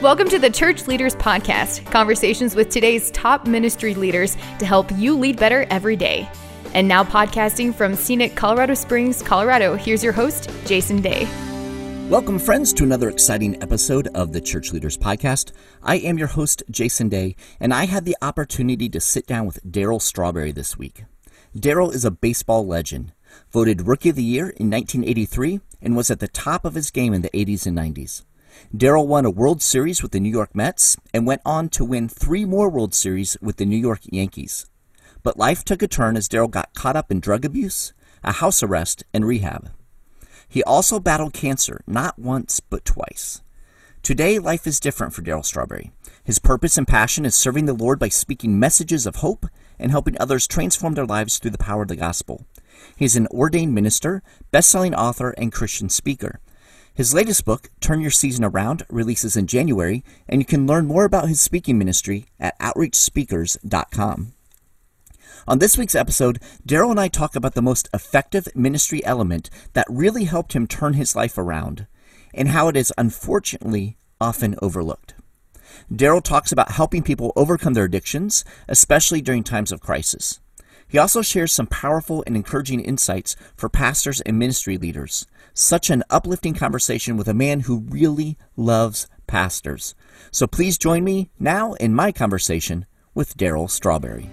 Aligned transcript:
Welcome 0.00 0.30
to 0.30 0.38
the 0.38 0.48
Church 0.48 0.86
Leaders 0.86 1.14
Podcast, 1.14 1.84
conversations 1.92 2.54
with 2.54 2.70
today's 2.70 3.10
top 3.10 3.46
ministry 3.46 3.94
leaders 3.94 4.34
to 4.58 4.64
help 4.64 4.90
you 4.92 5.14
lead 5.14 5.38
better 5.38 5.66
every 5.68 5.94
day. 5.94 6.26
And 6.72 6.88
now, 6.88 7.04
podcasting 7.04 7.74
from 7.74 7.94
scenic 7.94 8.34
Colorado 8.34 8.72
Springs, 8.72 9.20
Colorado, 9.22 9.76
here's 9.76 10.02
your 10.02 10.14
host, 10.14 10.48
Jason 10.64 11.02
Day. 11.02 11.28
Welcome, 12.08 12.38
friends, 12.38 12.72
to 12.72 12.84
another 12.84 13.10
exciting 13.10 13.62
episode 13.62 14.08
of 14.14 14.32
the 14.32 14.40
Church 14.40 14.72
Leaders 14.72 14.96
Podcast. 14.96 15.52
I 15.82 15.96
am 15.96 16.16
your 16.16 16.28
host, 16.28 16.62
Jason 16.70 17.10
Day, 17.10 17.36
and 17.60 17.74
I 17.74 17.84
had 17.84 18.06
the 18.06 18.16
opportunity 18.22 18.88
to 18.88 19.00
sit 19.00 19.26
down 19.26 19.44
with 19.44 19.62
Darryl 19.70 20.00
Strawberry 20.00 20.50
this 20.50 20.78
week. 20.78 21.04
Darryl 21.54 21.92
is 21.92 22.06
a 22.06 22.10
baseball 22.10 22.66
legend, 22.66 23.12
voted 23.50 23.86
Rookie 23.86 24.08
of 24.08 24.16
the 24.16 24.22
Year 24.22 24.44
in 24.44 24.70
1983, 24.70 25.60
and 25.82 25.94
was 25.94 26.10
at 26.10 26.20
the 26.20 26.28
top 26.28 26.64
of 26.64 26.74
his 26.74 26.90
game 26.90 27.12
in 27.12 27.20
the 27.20 27.28
80s 27.30 27.66
and 27.66 27.76
90s. 27.76 28.22
Darryl 28.74 29.06
won 29.06 29.24
a 29.24 29.30
World 29.30 29.62
Series 29.62 30.02
with 30.02 30.12
the 30.12 30.20
New 30.20 30.30
York 30.30 30.54
Mets 30.54 30.96
and 31.12 31.26
went 31.26 31.42
on 31.44 31.68
to 31.70 31.84
win 31.84 32.08
three 32.08 32.44
more 32.44 32.68
World 32.68 32.94
Series 32.94 33.36
with 33.40 33.56
the 33.56 33.66
New 33.66 33.76
York 33.76 34.00
Yankees. 34.04 34.66
But 35.22 35.38
life 35.38 35.64
took 35.64 35.82
a 35.82 35.88
turn 35.88 36.16
as 36.16 36.28
Darryl 36.28 36.50
got 36.50 36.74
caught 36.74 36.96
up 36.96 37.10
in 37.10 37.20
drug 37.20 37.44
abuse, 37.44 37.92
a 38.22 38.32
house 38.32 38.62
arrest, 38.62 39.04
and 39.12 39.26
rehab. 39.26 39.70
He 40.48 40.62
also 40.62 40.98
battled 40.98 41.32
cancer, 41.32 41.82
not 41.86 42.18
once, 42.18 42.60
but 42.60 42.84
twice. 42.84 43.42
Today, 44.02 44.38
life 44.38 44.66
is 44.66 44.80
different 44.80 45.12
for 45.12 45.22
Darryl 45.22 45.44
Strawberry. 45.44 45.92
His 46.24 46.38
purpose 46.38 46.78
and 46.78 46.88
passion 46.88 47.26
is 47.26 47.34
serving 47.34 47.66
the 47.66 47.74
Lord 47.74 47.98
by 47.98 48.08
speaking 48.08 48.58
messages 48.58 49.06
of 49.06 49.16
hope 49.16 49.46
and 49.78 49.90
helping 49.90 50.16
others 50.18 50.46
transform 50.46 50.94
their 50.94 51.06
lives 51.06 51.38
through 51.38 51.50
the 51.50 51.58
power 51.58 51.82
of 51.82 51.88
the 51.88 51.96
gospel. 51.96 52.46
He 52.96 53.04
is 53.04 53.16
an 53.16 53.26
ordained 53.28 53.74
minister, 53.74 54.22
best-selling 54.50 54.94
author, 54.94 55.30
and 55.36 55.52
Christian 55.52 55.88
speaker. 55.88 56.40
His 57.00 57.14
latest 57.14 57.46
book, 57.46 57.70
Turn 57.80 58.02
Your 58.02 58.10
Season 58.10 58.44
Around, 58.44 58.82
releases 58.90 59.34
in 59.34 59.46
January, 59.46 60.04
and 60.28 60.38
you 60.38 60.44
can 60.44 60.66
learn 60.66 60.84
more 60.84 61.06
about 61.06 61.30
his 61.30 61.40
speaking 61.40 61.78
ministry 61.78 62.26
at 62.38 62.58
outreachspeakers.com. 62.58 64.34
On 65.48 65.58
this 65.58 65.78
week's 65.78 65.94
episode, 65.94 66.40
Darryl 66.68 66.90
and 66.90 67.00
I 67.00 67.08
talk 67.08 67.34
about 67.34 67.54
the 67.54 67.62
most 67.62 67.88
effective 67.94 68.54
ministry 68.54 69.02
element 69.02 69.48
that 69.72 69.86
really 69.88 70.24
helped 70.24 70.52
him 70.52 70.66
turn 70.66 70.92
his 70.92 71.16
life 71.16 71.38
around, 71.38 71.86
and 72.34 72.48
how 72.48 72.68
it 72.68 72.76
is 72.76 72.92
unfortunately 72.98 73.96
often 74.20 74.54
overlooked. 74.60 75.14
Darryl 75.90 76.22
talks 76.22 76.52
about 76.52 76.72
helping 76.72 77.02
people 77.02 77.32
overcome 77.34 77.72
their 77.72 77.84
addictions, 77.84 78.44
especially 78.68 79.22
during 79.22 79.42
times 79.42 79.72
of 79.72 79.80
crisis. 79.80 80.38
He 80.86 80.98
also 80.98 81.22
shares 81.22 81.52
some 81.52 81.68
powerful 81.68 82.22
and 82.26 82.36
encouraging 82.36 82.80
insights 82.80 83.36
for 83.56 83.70
pastors 83.70 84.20
and 84.20 84.38
ministry 84.38 84.76
leaders. 84.76 85.24
Such 85.54 85.90
an 85.90 86.02
uplifting 86.10 86.54
conversation 86.54 87.16
with 87.16 87.28
a 87.28 87.34
man 87.34 87.60
who 87.60 87.80
really 87.88 88.38
loves 88.56 89.06
pastors. 89.26 89.94
So 90.30 90.46
please 90.46 90.78
join 90.78 91.04
me 91.04 91.30
now 91.38 91.74
in 91.74 91.94
my 91.94 92.12
conversation 92.12 92.86
with 93.14 93.36
Darryl 93.36 93.70
Strawberry. 93.70 94.30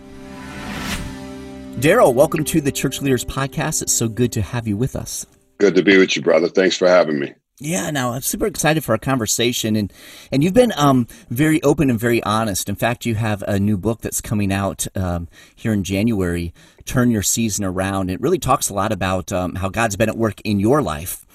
Darryl, 1.77 2.13
welcome 2.13 2.43
to 2.45 2.61
the 2.61 2.71
Church 2.71 3.01
Leaders 3.01 3.25
Podcast. 3.25 3.81
It's 3.81 3.93
so 3.93 4.07
good 4.07 4.31
to 4.31 4.41
have 4.41 4.67
you 4.67 4.77
with 4.77 4.95
us. 4.95 5.25
Good 5.59 5.75
to 5.75 5.83
be 5.83 5.97
with 5.97 6.15
you, 6.15 6.21
brother. 6.21 6.49
Thanks 6.49 6.77
for 6.77 6.87
having 6.87 7.19
me. 7.19 7.33
Yeah, 7.59 7.89
now 7.89 8.11
I'm 8.13 8.21
super 8.21 8.45
excited 8.45 8.83
for 8.83 8.91
our 8.91 8.99
conversation, 8.99 9.75
and 9.75 9.91
and 10.31 10.43
you've 10.43 10.53
been 10.53 10.73
um, 10.77 11.07
very 11.31 11.61
open 11.63 11.89
and 11.89 11.99
very 11.99 12.21
honest. 12.21 12.69
In 12.69 12.75
fact, 12.75 13.03
you 13.03 13.15
have 13.15 13.41
a 13.47 13.57
new 13.57 13.77
book 13.77 14.01
that's 14.01 14.21
coming 14.21 14.53
out 14.53 14.85
um, 14.95 15.27
here 15.55 15.73
in 15.73 15.83
January. 15.83 16.53
Turn 16.85 17.09
your 17.09 17.23
season 17.23 17.65
around. 17.65 18.11
It 18.11 18.21
really 18.21 18.37
talks 18.37 18.69
a 18.69 18.75
lot 18.75 18.91
about 18.91 19.31
um, 19.31 19.55
how 19.55 19.69
God's 19.69 19.95
been 19.95 20.07
at 20.07 20.17
work 20.17 20.39
in 20.41 20.59
your 20.59 20.83
life 20.83 21.25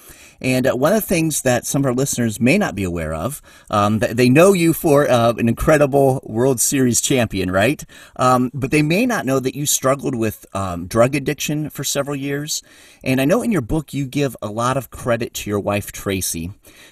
and 0.42 0.66
uh, 0.66 0.72
one 0.72 0.92
of 0.92 1.00
the 1.00 1.06
things 1.06 1.42
that 1.42 1.64
some 1.64 1.82
of 1.82 1.86
our 1.86 1.94
listeners 1.94 2.40
may 2.40 2.58
not 2.58 2.74
be 2.74 2.84
aware 2.84 3.14
of, 3.14 3.40
um, 3.70 4.00
they 4.00 4.28
know 4.28 4.52
you 4.52 4.72
for 4.72 5.08
uh, 5.08 5.32
an 5.34 5.48
incredible 5.48 6.20
World 6.24 6.60
Series 6.60 7.00
champion, 7.00 7.50
right? 7.50 7.84
Um, 8.16 8.50
but 8.52 8.70
they 8.70 8.82
may 8.82 9.06
not 9.06 9.24
know 9.24 9.40
that 9.40 9.54
you 9.54 9.64
struggled 9.66 10.14
with 10.14 10.44
um, 10.54 10.86
drug 10.86 11.14
addiction 11.14 11.70
for 11.70 11.84
several 11.84 12.16
years. 12.16 12.62
And 13.04 13.20
I 13.20 13.24
know 13.24 13.42
in 13.42 13.52
your 13.52 13.62
book 13.62 13.94
you 13.94 14.04
give 14.04 14.36
a 14.42 14.48
lot 14.48 14.76
of 14.76 14.90
credit 14.90 15.32
to 15.34 15.50
your 15.50 15.60
wife, 15.60 15.92
Tracy, 15.92 16.50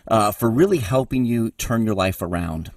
uh, 0.09 0.31
for 0.33 0.49
really 0.49 0.79
helping 0.79 1.25
you 1.25 1.51
turn 1.53 1.85
your 1.85 1.95
life 1.95 2.23
around. 2.23 2.71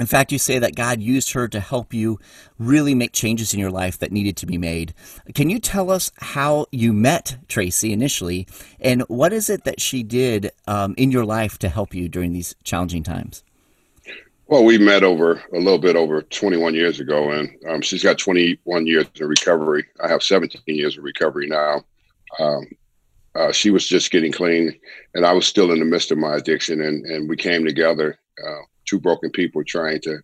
In 0.00 0.06
fact, 0.06 0.32
you 0.32 0.38
say 0.38 0.58
that 0.58 0.74
God 0.74 1.02
used 1.02 1.34
her 1.34 1.46
to 1.48 1.60
help 1.60 1.92
you 1.92 2.18
really 2.58 2.94
make 2.94 3.12
changes 3.12 3.52
in 3.52 3.60
your 3.60 3.70
life 3.70 3.98
that 3.98 4.10
needed 4.10 4.34
to 4.38 4.46
be 4.46 4.56
made. 4.56 4.94
Can 5.34 5.50
you 5.50 5.58
tell 5.58 5.90
us 5.90 6.10
how 6.16 6.64
you 6.72 6.94
met 6.94 7.36
Tracy 7.48 7.92
initially, 7.92 8.46
and 8.80 9.02
what 9.02 9.34
is 9.34 9.50
it 9.50 9.64
that 9.64 9.78
she 9.78 10.02
did 10.02 10.52
um, 10.66 10.94
in 10.96 11.12
your 11.12 11.26
life 11.26 11.58
to 11.58 11.68
help 11.68 11.94
you 11.94 12.08
during 12.08 12.32
these 12.32 12.54
challenging 12.64 13.02
times? 13.02 13.44
Well, 14.46 14.64
we 14.64 14.78
met 14.78 15.04
over 15.04 15.42
a 15.52 15.58
little 15.58 15.78
bit 15.78 15.96
over 15.96 16.22
21 16.22 16.74
years 16.74 16.98
ago, 16.98 17.30
and 17.30 17.50
um, 17.68 17.82
she's 17.82 18.02
got 18.02 18.16
21 18.16 18.86
years 18.86 19.06
of 19.20 19.28
recovery. 19.28 19.84
I 20.02 20.08
have 20.08 20.22
17 20.22 20.62
years 20.66 20.96
of 20.96 21.04
recovery 21.04 21.46
now. 21.46 21.84
Um, 22.38 22.66
uh, 23.34 23.52
she 23.52 23.70
was 23.70 23.86
just 23.86 24.10
getting 24.10 24.32
clean, 24.32 24.80
and 25.14 25.26
I 25.26 25.32
was 25.32 25.46
still 25.46 25.72
in 25.72 25.78
the 25.78 25.84
midst 25.84 26.10
of 26.10 26.16
my 26.16 26.36
addiction, 26.36 26.80
and, 26.80 27.04
and 27.04 27.28
we 27.28 27.36
came 27.36 27.66
together. 27.66 28.18
Uh, 28.42 28.62
two 28.90 29.00
broken 29.00 29.30
people 29.30 29.62
trying 29.64 30.00
to 30.00 30.18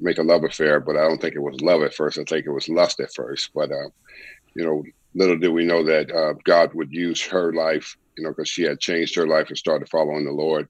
make 0.00 0.18
a 0.18 0.22
love 0.22 0.44
affair, 0.44 0.80
but 0.80 0.96
I 0.96 1.08
don't 1.08 1.20
think 1.20 1.34
it 1.34 1.40
was 1.42 1.60
love 1.60 1.82
at 1.82 1.94
first. 1.94 2.18
I 2.18 2.24
think 2.24 2.46
it 2.46 2.50
was 2.50 2.68
lust 2.68 3.00
at 3.00 3.14
first. 3.14 3.50
But 3.54 3.70
uh, 3.70 3.88
you 4.54 4.64
know, 4.64 4.82
little 5.14 5.38
did 5.38 5.50
we 5.50 5.64
know 5.64 5.84
that 5.84 6.10
uh, 6.10 6.34
God 6.44 6.74
would 6.74 6.92
use 6.92 7.22
her 7.22 7.52
life, 7.52 7.96
you 8.16 8.24
know, 8.24 8.30
because 8.30 8.48
she 8.48 8.62
had 8.62 8.80
changed 8.80 9.14
her 9.16 9.26
life 9.26 9.48
and 9.48 9.56
started 9.56 9.88
following 9.88 10.24
the 10.24 10.32
Lord. 10.32 10.68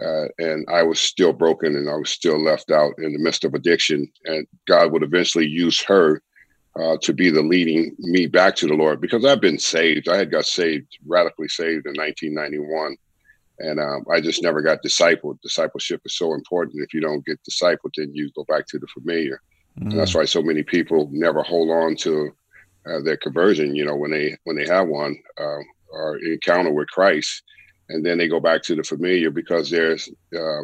Uh, 0.00 0.26
and 0.38 0.66
I 0.68 0.82
was 0.82 0.98
still 0.98 1.32
broken, 1.32 1.76
and 1.76 1.88
I 1.88 1.94
was 1.94 2.10
still 2.10 2.42
left 2.42 2.70
out 2.70 2.94
in 2.98 3.12
the 3.12 3.18
midst 3.18 3.44
of 3.44 3.54
addiction. 3.54 4.10
And 4.24 4.46
God 4.66 4.90
would 4.90 5.02
eventually 5.02 5.46
use 5.46 5.80
her 5.82 6.22
uh, 6.80 6.96
to 7.02 7.12
be 7.12 7.30
the 7.30 7.42
leading 7.42 7.94
me 7.98 8.26
back 8.26 8.56
to 8.56 8.66
the 8.66 8.74
Lord 8.74 9.00
because 9.00 9.24
I've 9.24 9.40
been 9.40 9.58
saved. 9.58 10.08
I 10.08 10.16
had 10.16 10.30
got 10.30 10.46
saved, 10.46 10.86
radically 11.06 11.48
saved 11.48 11.86
in 11.86 11.94
1991 11.94 12.96
and 13.62 13.78
um, 13.78 14.04
I 14.10 14.20
just 14.20 14.42
never 14.42 14.60
got 14.60 14.82
discipled. 14.82 15.40
Discipleship 15.40 16.02
is 16.04 16.16
so 16.16 16.34
important. 16.34 16.82
If 16.82 16.92
you 16.92 17.00
don't 17.00 17.24
get 17.24 17.40
discipled, 17.48 17.92
then 17.96 18.10
you 18.12 18.30
go 18.34 18.44
back 18.44 18.66
to 18.68 18.78
the 18.78 18.86
familiar, 18.88 19.40
mm. 19.78 19.90
and 19.90 19.98
that's 19.98 20.12
mm. 20.12 20.16
why 20.16 20.24
so 20.24 20.42
many 20.42 20.62
people 20.62 21.08
never 21.12 21.42
hold 21.42 21.70
on 21.70 21.96
to 21.96 22.32
uh, 22.86 23.00
their 23.02 23.16
conversion. 23.16 23.74
You 23.74 23.84
know, 23.84 23.96
when 23.96 24.10
they 24.10 24.36
when 24.44 24.56
they 24.56 24.66
have 24.66 24.88
one 24.88 25.16
uh, 25.40 25.62
or 25.90 26.18
encounter 26.18 26.72
with 26.72 26.88
Christ, 26.88 27.42
and 27.88 28.04
then 28.04 28.18
they 28.18 28.28
go 28.28 28.40
back 28.40 28.62
to 28.64 28.74
the 28.74 28.82
familiar 28.82 29.30
because 29.30 29.70
there's 29.70 30.08
uh, 30.36 30.62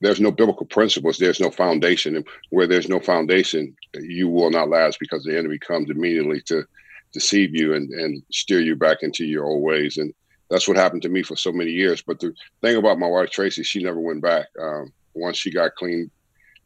there's 0.00 0.20
no 0.20 0.30
biblical 0.30 0.66
principles. 0.66 1.16
There's 1.16 1.40
no 1.40 1.50
foundation, 1.50 2.16
and 2.16 2.26
where 2.50 2.66
there's 2.66 2.88
no 2.88 3.00
foundation, 3.00 3.74
you 3.94 4.28
will 4.28 4.50
not 4.50 4.68
last 4.68 4.98
because 5.00 5.24
the 5.24 5.38
enemy 5.38 5.58
comes 5.58 5.90
immediately 5.90 6.42
to 6.46 6.64
deceive 7.12 7.54
you 7.54 7.74
and, 7.74 7.90
and 7.90 8.22
steer 8.30 8.60
you 8.60 8.76
back 8.76 8.98
into 9.02 9.24
your 9.24 9.44
old 9.44 9.62
ways. 9.62 9.96
And 9.96 10.14
that's 10.50 10.66
what 10.66 10.76
happened 10.76 11.02
to 11.02 11.08
me 11.08 11.22
for 11.22 11.36
so 11.36 11.52
many 11.52 11.70
years. 11.70 12.02
But 12.02 12.18
the 12.18 12.34
thing 12.60 12.76
about 12.76 12.98
my 12.98 13.06
wife 13.06 13.30
Tracy, 13.30 13.62
she 13.62 13.82
never 13.82 14.00
went 14.00 14.20
back. 14.20 14.48
Um, 14.60 14.92
once 15.14 15.38
she 15.38 15.50
got 15.50 15.76
clean 15.76 16.10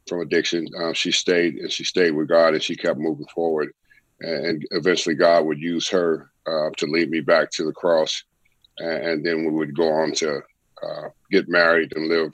from 0.08 0.20
addiction, 0.20 0.66
uh, 0.80 0.94
she 0.94 1.12
stayed 1.12 1.56
and 1.56 1.70
she 1.70 1.84
stayed 1.84 2.12
with 2.12 2.28
God 2.28 2.54
and 2.54 2.62
she 2.62 2.76
kept 2.76 2.98
moving 2.98 3.26
forward. 3.26 3.72
And 4.20 4.64
eventually, 4.70 5.14
God 5.14 5.44
would 5.44 5.60
use 5.60 5.88
her 5.90 6.30
uh, 6.46 6.70
to 6.78 6.86
lead 6.86 7.10
me 7.10 7.20
back 7.20 7.50
to 7.52 7.64
the 7.64 7.72
cross, 7.72 8.22
and, 8.78 9.24
then 9.24 9.44
we 9.44 9.50
would 9.50 9.76
go 9.76 9.92
on 9.92 10.12
to 10.12 10.40
uh, 10.82 11.08
get 11.30 11.48
married 11.48 11.92
and 11.96 12.08
live 12.08 12.30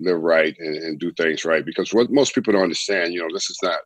live 0.00 0.20
right 0.20 0.56
and, 0.58 0.76
and, 0.76 0.98
do 0.98 1.12
things 1.12 1.44
right. 1.44 1.64
Because 1.64 1.92
what 1.92 2.10
most 2.10 2.34
people 2.34 2.52
don't 2.52 2.62
understand, 2.62 3.12
you 3.12 3.20
know, 3.20 3.32
this 3.32 3.50
is 3.50 3.58
not 3.62 3.80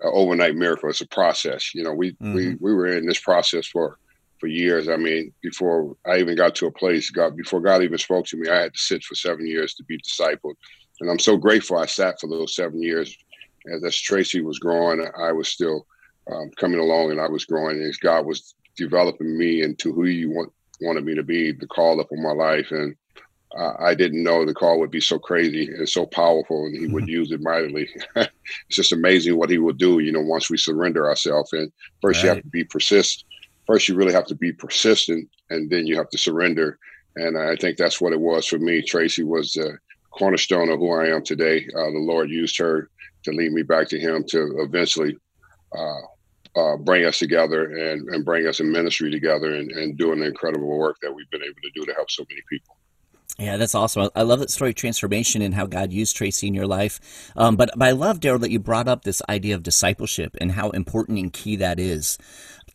an 0.00 0.10
overnight 0.12 0.56
miracle; 0.56 0.90
it's 0.90 1.00
a 1.00 1.06
process. 1.06 1.74
You 1.74 1.84
know, 1.84 1.94
we 1.94 2.12
mm-hmm. 2.12 2.34
we 2.34 2.54
we 2.56 2.74
were 2.74 2.88
in 2.88 3.06
this 3.06 3.20
process 3.20 3.66
for 3.66 3.98
for 4.38 4.46
years. 4.46 4.88
I 4.88 4.96
mean, 4.96 5.32
before 5.42 5.96
I 6.06 6.18
even 6.18 6.36
got 6.36 6.54
to 6.56 6.66
a 6.66 6.72
place, 6.72 7.10
God, 7.10 7.36
before 7.36 7.60
God 7.60 7.82
even 7.82 7.98
spoke 7.98 8.26
to 8.26 8.36
me, 8.36 8.48
I 8.48 8.62
had 8.62 8.74
to 8.74 8.78
sit 8.78 9.02
for 9.04 9.14
seven 9.14 9.46
years 9.46 9.74
to 9.74 9.84
be 9.84 9.98
discipled. 9.98 10.54
And 11.00 11.10
I'm 11.10 11.18
so 11.18 11.36
grateful 11.36 11.78
I 11.78 11.86
sat 11.86 12.20
for 12.20 12.28
those 12.28 12.54
seven 12.54 12.82
years. 12.82 13.16
As, 13.72 13.84
as 13.84 13.96
Tracy 13.96 14.42
was 14.42 14.58
growing, 14.58 15.06
I 15.20 15.32
was 15.32 15.48
still 15.48 15.86
um, 16.30 16.50
coming 16.56 16.80
along 16.80 17.10
and 17.10 17.20
I 17.20 17.28
was 17.28 17.44
growing 17.44 17.82
as 17.82 17.96
God 17.96 18.26
was 18.26 18.54
developing 18.76 19.36
me 19.36 19.62
into 19.62 19.92
who 19.92 20.06
you 20.06 20.30
want, 20.30 20.52
wanted 20.80 21.04
me 21.04 21.14
to 21.14 21.22
be, 21.22 21.52
the 21.52 21.66
call 21.66 22.00
up 22.00 22.10
on 22.12 22.22
my 22.22 22.32
life. 22.32 22.70
And 22.70 22.96
uh, 23.56 23.74
I 23.78 23.94
didn't 23.94 24.22
know 24.22 24.44
the 24.44 24.54
call 24.54 24.80
would 24.80 24.90
be 24.90 25.00
so 25.00 25.18
crazy 25.18 25.68
and 25.68 25.88
so 25.88 26.06
powerful, 26.06 26.66
and 26.66 26.76
He 26.76 26.88
would 26.88 27.06
use 27.06 27.30
it 27.30 27.40
mightily. 27.40 27.88
it's 28.16 28.30
just 28.70 28.92
amazing 28.92 29.36
what 29.36 29.50
He 29.50 29.58
will 29.58 29.74
do, 29.74 30.00
you 30.00 30.10
know, 30.10 30.22
once 30.22 30.50
we 30.50 30.56
surrender 30.56 31.08
ourselves. 31.08 31.52
And 31.52 31.70
first, 32.02 32.18
right. 32.18 32.22
you 32.24 32.28
have 32.30 32.42
to 32.42 32.48
be 32.48 32.64
persist, 32.64 33.24
first 33.66 33.88
you 33.88 33.94
really 33.94 34.12
have 34.12 34.26
to 34.26 34.34
be 34.34 34.52
persistent 34.52 35.28
and 35.50 35.70
then 35.70 35.86
you 35.86 35.96
have 35.96 36.10
to 36.10 36.18
surrender. 36.18 36.78
And 37.16 37.38
I 37.38 37.56
think 37.56 37.76
that's 37.76 38.00
what 38.00 38.12
it 38.12 38.20
was 38.20 38.46
for 38.46 38.58
me. 38.58 38.82
Tracy 38.82 39.22
was 39.22 39.52
the 39.52 39.78
cornerstone 40.10 40.70
of 40.70 40.78
who 40.78 40.92
I 40.92 41.06
am 41.06 41.22
today. 41.22 41.66
Uh, 41.76 41.90
the 41.90 42.04
Lord 42.04 42.30
used 42.30 42.58
her 42.58 42.90
to 43.24 43.30
lead 43.30 43.52
me 43.52 43.62
back 43.62 43.88
to 43.88 43.98
Him 43.98 44.24
to 44.28 44.60
eventually 44.60 45.16
uh, 45.76 46.00
uh, 46.56 46.76
bring 46.76 47.04
us 47.04 47.18
together 47.18 47.64
and, 47.64 48.08
and 48.08 48.24
bring 48.24 48.46
us 48.46 48.60
in 48.60 48.70
ministry 48.70 49.10
together 49.10 49.54
and, 49.54 49.70
and 49.72 49.98
doing 49.98 50.20
the 50.20 50.26
incredible 50.26 50.78
work 50.78 50.96
that 51.02 51.12
we've 51.12 51.30
been 51.30 51.42
able 51.42 51.54
to 51.62 51.70
do 51.74 51.84
to 51.84 51.94
help 51.94 52.10
so 52.10 52.24
many 52.28 52.42
people. 52.48 52.76
Yeah, 53.38 53.56
that's 53.56 53.74
awesome. 53.74 54.10
I 54.14 54.22
love 54.22 54.38
that 54.38 54.50
story 54.50 54.70
of 54.70 54.76
transformation 54.76 55.42
and 55.42 55.54
how 55.54 55.66
God 55.66 55.92
used 55.92 56.14
Tracy 56.14 56.46
in 56.46 56.54
your 56.54 56.68
life. 56.68 57.32
Um, 57.34 57.56
but, 57.56 57.70
but 57.76 57.88
I 57.88 57.90
love, 57.90 58.20
Darryl, 58.20 58.40
that 58.40 58.52
you 58.52 58.60
brought 58.60 58.86
up 58.86 59.02
this 59.02 59.20
idea 59.28 59.56
of 59.56 59.64
discipleship 59.64 60.36
and 60.40 60.52
how 60.52 60.70
important 60.70 61.18
and 61.18 61.32
key 61.32 61.56
that 61.56 61.80
is. 61.80 62.16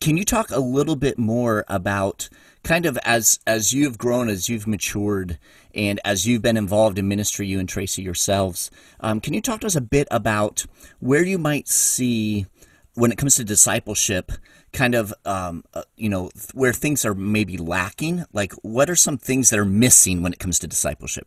Can 0.00 0.16
you 0.16 0.24
talk 0.24 0.50
a 0.50 0.60
little 0.60 0.96
bit 0.96 1.18
more 1.18 1.64
about 1.68 2.28
kind 2.62 2.86
of 2.86 2.98
as 3.04 3.38
as 3.46 3.72
you've 3.72 3.98
grown, 3.98 4.28
as 4.28 4.48
you've 4.48 4.66
matured, 4.66 5.38
and 5.74 6.00
as 6.04 6.26
you've 6.26 6.42
been 6.42 6.56
involved 6.56 6.98
in 6.98 7.06
ministry, 7.06 7.46
you 7.46 7.58
and 7.58 7.68
Tracy 7.68 8.02
yourselves? 8.02 8.70
Um, 9.00 9.20
can 9.20 9.34
you 9.34 9.40
talk 9.40 9.60
to 9.60 9.66
us 9.66 9.76
a 9.76 9.80
bit 9.80 10.08
about 10.10 10.64
where 11.00 11.22
you 11.22 11.38
might 11.38 11.68
see 11.68 12.46
when 12.94 13.12
it 13.12 13.18
comes 13.18 13.36
to 13.36 13.44
discipleship? 13.44 14.32
kind 14.72 14.94
of 14.94 15.12
um, 15.24 15.64
uh, 15.74 15.82
you 15.96 16.08
know 16.08 16.30
where 16.54 16.72
things 16.72 17.04
are 17.04 17.14
maybe 17.14 17.56
lacking 17.56 18.24
like 18.32 18.52
what 18.62 18.88
are 18.88 18.96
some 18.96 19.18
things 19.18 19.50
that 19.50 19.58
are 19.58 19.64
missing 19.64 20.22
when 20.22 20.32
it 20.32 20.38
comes 20.38 20.58
to 20.58 20.66
discipleship 20.66 21.26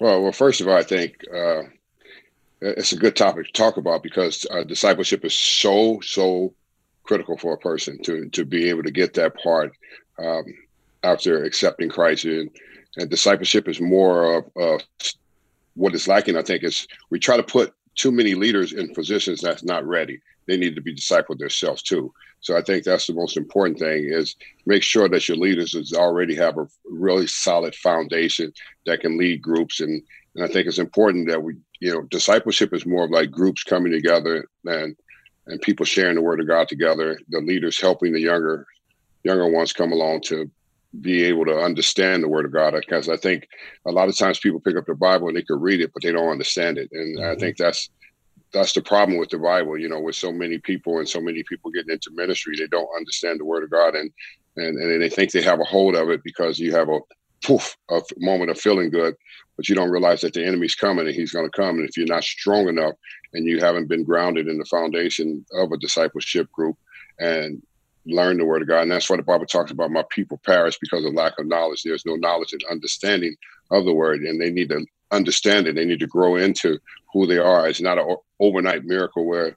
well 0.00 0.22
well 0.22 0.32
first 0.32 0.60
of 0.60 0.68
all 0.68 0.76
i 0.76 0.82
think 0.82 1.16
uh, 1.34 1.62
it's 2.60 2.92
a 2.92 2.96
good 2.96 3.16
topic 3.16 3.46
to 3.46 3.52
talk 3.52 3.76
about 3.76 4.02
because 4.02 4.46
uh, 4.50 4.64
discipleship 4.64 5.24
is 5.24 5.34
so 5.34 6.00
so 6.00 6.54
critical 7.10 7.36
for 7.36 7.54
a 7.54 7.58
person 7.70 8.00
to 8.04 8.28
to 8.28 8.44
be 8.44 8.68
able 8.70 8.84
to 8.84 8.98
get 9.00 9.14
that 9.14 9.34
part 9.42 9.72
um, 10.24 10.44
after 11.02 11.42
accepting 11.42 11.88
Christ. 11.88 12.24
And, 12.24 12.48
and 12.98 13.10
discipleship 13.10 13.68
is 13.68 13.80
more 13.80 14.36
of 14.36 14.44
uh, 14.64 14.78
what 15.74 15.96
is 15.96 16.06
lacking. 16.06 16.36
I 16.36 16.42
think 16.42 16.62
is 16.62 16.86
we 17.10 17.18
try 17.18 17.36
to 17.36 17.42
put 17.42 17.74
too 17.96 18.12
many 18.12 18.34
leaders 18.36 18.72
in 18.72 18.94
positions 18.94 19.40
that's 19.40 19.64
not 19.64 19.84
ready. 19.84 20.20
They 20.46 20.56
need 20.56 20.76
to 20.76 20.80
be 20.80 20.94
discipled 20.94 21.38
themselves 21.38 21.82
too. 21.82 22.12
So 22.42 22.56
I 22.56 22.62
think 22.62 22.84
that's 22.84 23.08
the 23.08 23.20
most 23.22 23.36
important 23.36 23.80
thing 23.80 24.04
is 24.20 24.36
make 24.64 24.84
sure 24.84 25.08
that 25.08 25.26
your 25.28 25.36
leaders 25.36 25.74
already 25.92 26.36
have 26.36 26.58
a 26.58 26.68
really 26.84 27.26
solid 27.26 27.74
foundation 27.74 28.52
that 28.86 29.00
can 29.00 29.18
lead 29.18 29.42
groups. 29.42 29.80
And, 29.80 30.00
and 30.36 30.44
I 30.44 30.48
think 30.48 30.68
it's 30.68 30.78
important 30.78 31.28
that 31.28 31.42
we, 31.42 31.54
you 31.80 31.92
know, 31.92 32.02
discipleship 32.02 32.72
is 32.72 32.86
more 32.86 33.04
of 33.04 33.10
like 33.10 33.30
groups 33.30 33.64
coming 33.64 33.92
together 33.92 34.48
and 34.64 34.96
and 35.46 35.60
people 35.60 35.86
sharing 35.86 36.16
the 36.16 36.22
word 36.22 36.40
of 36.40 36.46
God 36.46 36.68
together, 36.68 37.18
the 37.28 37.40
leaders 37.40 37.80
helping 37.80 38.12
the 38.12 38.20
younger 38.20 38.66
younger 39.22 39.48
ones 39.48 39.72
come 39.72 39.92
along 39.92 40.22
to 40.22 40.50
be 41.00 41.24
able 41.24 41.44
to 41.44 41.56
understand 41.56 42.22
the 42.22 42.28
word 42.28 42.46
of 42.46 42.52
God. 42.52 42.74
Because 42.74 43.08
I 43.08 43.16
think 43.16 43.48
a 43.86 43.92
lot 43.92 44.08
of 44.08 44.16
times 44.16 44.38
people 44.38 44.60
pick 44.60 44.76
up 44.76 44.86
the 44.86 44.94
Bible 44.94 45.28
and 45.28 45.36
they 45.36 45.42
could 45.42 45.60
read 45.60 45.80
it, 45.80 45.92
but 45.92 46.02
they 46.02 46.12
don't 46.12 46.30
understand 46.30 46.78
it. 46.78 46.88
And 46.92 47.18
mm-hmm. 47.18 47.30
I 47.30 47.36
think 47.36 47.56
that's 47.56 47.90
that's 48.52 48.72
the 48.72 48.82
problem 48.82 49.18
with 49.18 49.30
the 49.30 49.38
Bible. 49.38 49.78
You 49.78 49.88
know, 49.88 50.00
with 50.00 50.16
so 50.16 50.32
many 50.32 50.58
people 50.58 50.98
and 50.98 51.08
so 51.08 51.20
many 51.20 51.42
people 51.48 51.70
getting 51.70 51.92
into 51.92 52.10
ministry, 52.12 52.54
they 52.58 52.66
don't 52.66 52.88
understand 52.96 53.40
the 53.40 53.44
word 53.44 53.64
of 53.64 53.70
God, 53.70 53.94
and 53.94 54.10
and 54.56 54.78
and 54.78 55.02
they 55.02 55.10
think 55.10 55.32
they 55.32 55.42
have 55.42 55.60
a 55.60 55.64
hold 55.64 55.94
of 55.94 56.10
it 56.10 56.22
because 56.24 56.58
you 56.58 56.72
have 56.72 56.88
a 56.88 56.98
poof, 57.44 57.76
a 57.90 58.00
moment 58.18 58.50
of 58.50 58.60
feeling 58.60 58.90
good, 58.90 59.14
but 59.56 59.68
you 59.68 59.74
don't 59.74 59.90
realize 59.90 60.20
that 60.20 60.34
the 60.34 60.44
enemy's 60.44 60.74
coming 60.74 61.06
and 61.06 61.14
he's 61.14 61.32
going 61.32 61.46
to 61.46 61.56
come. 61.56 61.78
And 61.78 61.88
if 61.88 61.96
you're 61.96 62.06
not 62.06 62.24
strong 62.24 62.68
enough 62.68 62.94
and 63.32 63.46
you 63.46 63.60
haven't 63.60 63.88
been 63.88 64.04
grounded 64.04 64.48
in 64.48 64.58
the 64.58 64.64
foundation 64.64 65.44
of 65.54 65.72
a 65.72 65.78
discipleship 65.78 66.50
group 66.52 66.76
and 67.18 67.62
learn 68.06 68.38
the 68.38 68.44
word 68.44 68.62
of 68.62 68.68
God, 68.68 68.82
and 68.82 68.90
that's 68.90 69.08
why 69.10 69.16
the 69.16 69.22
Bible 69.22 69.46
talks 69.46 69.70
about 69.70 69.90
my 69.90 70.04
people 70.10 70.40
perish 70.44 70.78
because 70.80 71.04
of 71.04 71.14
lack 71.14 71.38
of 71.38 71.46
knowledge. 71.46 71.82
There's 71.82 72.06
no 72.06 72.16
knowledge 72.16 72.52
and 72.52 72.62
understanding 72.70 73.34
of 73.70 73.84
the 73.84 73.92
word, 73.92 74.22
and 74.22 74.40
they 74.40 74.50
need 74.50 74.70
to 74.70 74.84
understand 75.10 75.66
it. 75.66 75.74
They 75.74 75.84
need 75.84 76.00
to 76.00 76.06
grow 76.06 76.36
into 76.36 76.78
who 77.12 77.26
they 77.26 77.38
are. 77.38 77.68
It's 77.68 77.80
not 77.80 77.98
an 77.98 78.16
overnight 78.38 78.84
miracle 78.84 79.26
where 79.26 79.56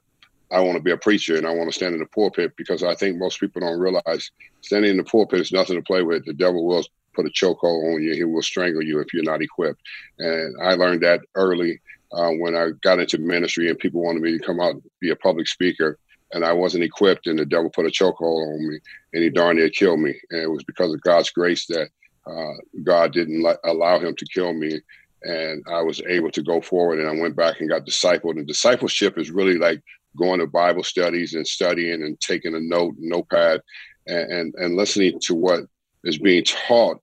I 0.52 0.60
want 0.60 0.76
to 0.76 0.82
be 0.82 0.90
a 0.90 0.96
preacher 0.96 1.36
and 1.36 1.46
I 1.46 1.54
want 1.54 1.70
to 1.70 1.74
stand 1.74 1.94
in 1.94 2.00
the 2.00 2.06
pulpit 2.06 2.52
because 2.56 2.82
I 2.82 2.94
think 2.94 3.16
most 3.16 3.40
people 3.40 3.60
don't 3.60 3.80
realize 3.80 4.30
standing 4.60 4.92
in 4.92 4.96
the 4.96 5.04
pulpit 5.04 5.40
is 5.40 5.52
nothing 5.52 5.76
to 5.76 5.82
play 5.82 6.02
with. 6.02 6.24
The 6.24 6.34
devil 6.34 6.66
will 6.66 6.84
put 7.14 7.26
a 7.26 7.30
chokehold 7.30 7.94
on 7.94 8.02
you. 8.02 8.14
He 8.14 8.24
will 8.24 8.42
strangle 8.42 8.82
you 8.82 9.00
if 9.00 9.12
you're 9.12 9.22
not 9.22 9.42
equipped. 9.42 9.80
And 10.18 10.54
I 10.62 10.74
learned 10.74 11.02
that 11.02 11.20
early 11.34 11.80
uh, 12.14 12.30
when 12.30 12.54
I 12.54 12.70
got 12.82 12.98
into 12.98 13.18
ministry 13.18 13.68
and 13.68 13.78
people 13.78 14.02
wanted 14.02 14.22
me 14.22 14.38
to 14.38 14.44
come 14.44 14.60
out 14.60 14.72
and 14.72 14.82
be 15.00 15.10
a 15.10 15.16
public 15.16 15.48
speaker. 15.48 15.98
And 16.32 16.44
I 16.44 16.52
wasn't 16.52 16.84
equipped, 16.84 17.26
and 17.26 17.38
the 17.38 17.46
devil 17.46 17.70
put 17.70 17.86
a 17.86 17.90
chokehold 17.90 18.54
on 18.54 18.68
me, 18.68 18.78
and 19.12 19.22
he 19.22 19.30
darn 19.30 19.56
near 19.56 19.70
killed 19.70 20.00
me. 20.00 20.14
And 20.30 20.42
it 20.42 20.50
was 20.50 20.64
because 20.64 20.92
of 20.92 21.00
God's 21.02 21.30
grace 21.30 21.66
that 21.66 21.88
uh, 22.26 22.54
God 22.82 23.12
didn't 23.12 23.46
allow 23.64 24.00
him 24.00 24.16
to 24.16 24.26
kill 24.34 24.52
me, 24.52 24.80
and 25.22 25.62
I 25.70 25.82
was 25.82 26.00
able 26.08 26.30
to 26.32 26.42
go 26.42 26.60
forward. 26.60 26.98
And 26.98 27.08
I 27.08 27.20
went 27.20 27.36
back 27.36 27.60
and 27.60 27.68
got 27.68 27.86
discipled. 27.86 28.36
And 28.36 28.48
discipleship 28.48 29.16
is 29.16 29.30
really 29.30 29.58
like 29.58 29.80
going 30.16 30.40
to 30.40 30.46
Bible 30.46 30.82
studies 30.82 31.34
and 31.34 31.46
studying 31.46 32.02
and 32.02 32.18
taking 32.20 32.54
a 32.54 32.60
note, 32.60 32.94
notepad, 32.98 33.60
and, 34.06 34.32
and, 34.32 34.54
and 34.56 34.76
listening 34.76 35.20
to 35.20 35.34
what 35.34 35.60
is 36.04 36.18
being 36.18 36.44
taught 36.44 37.00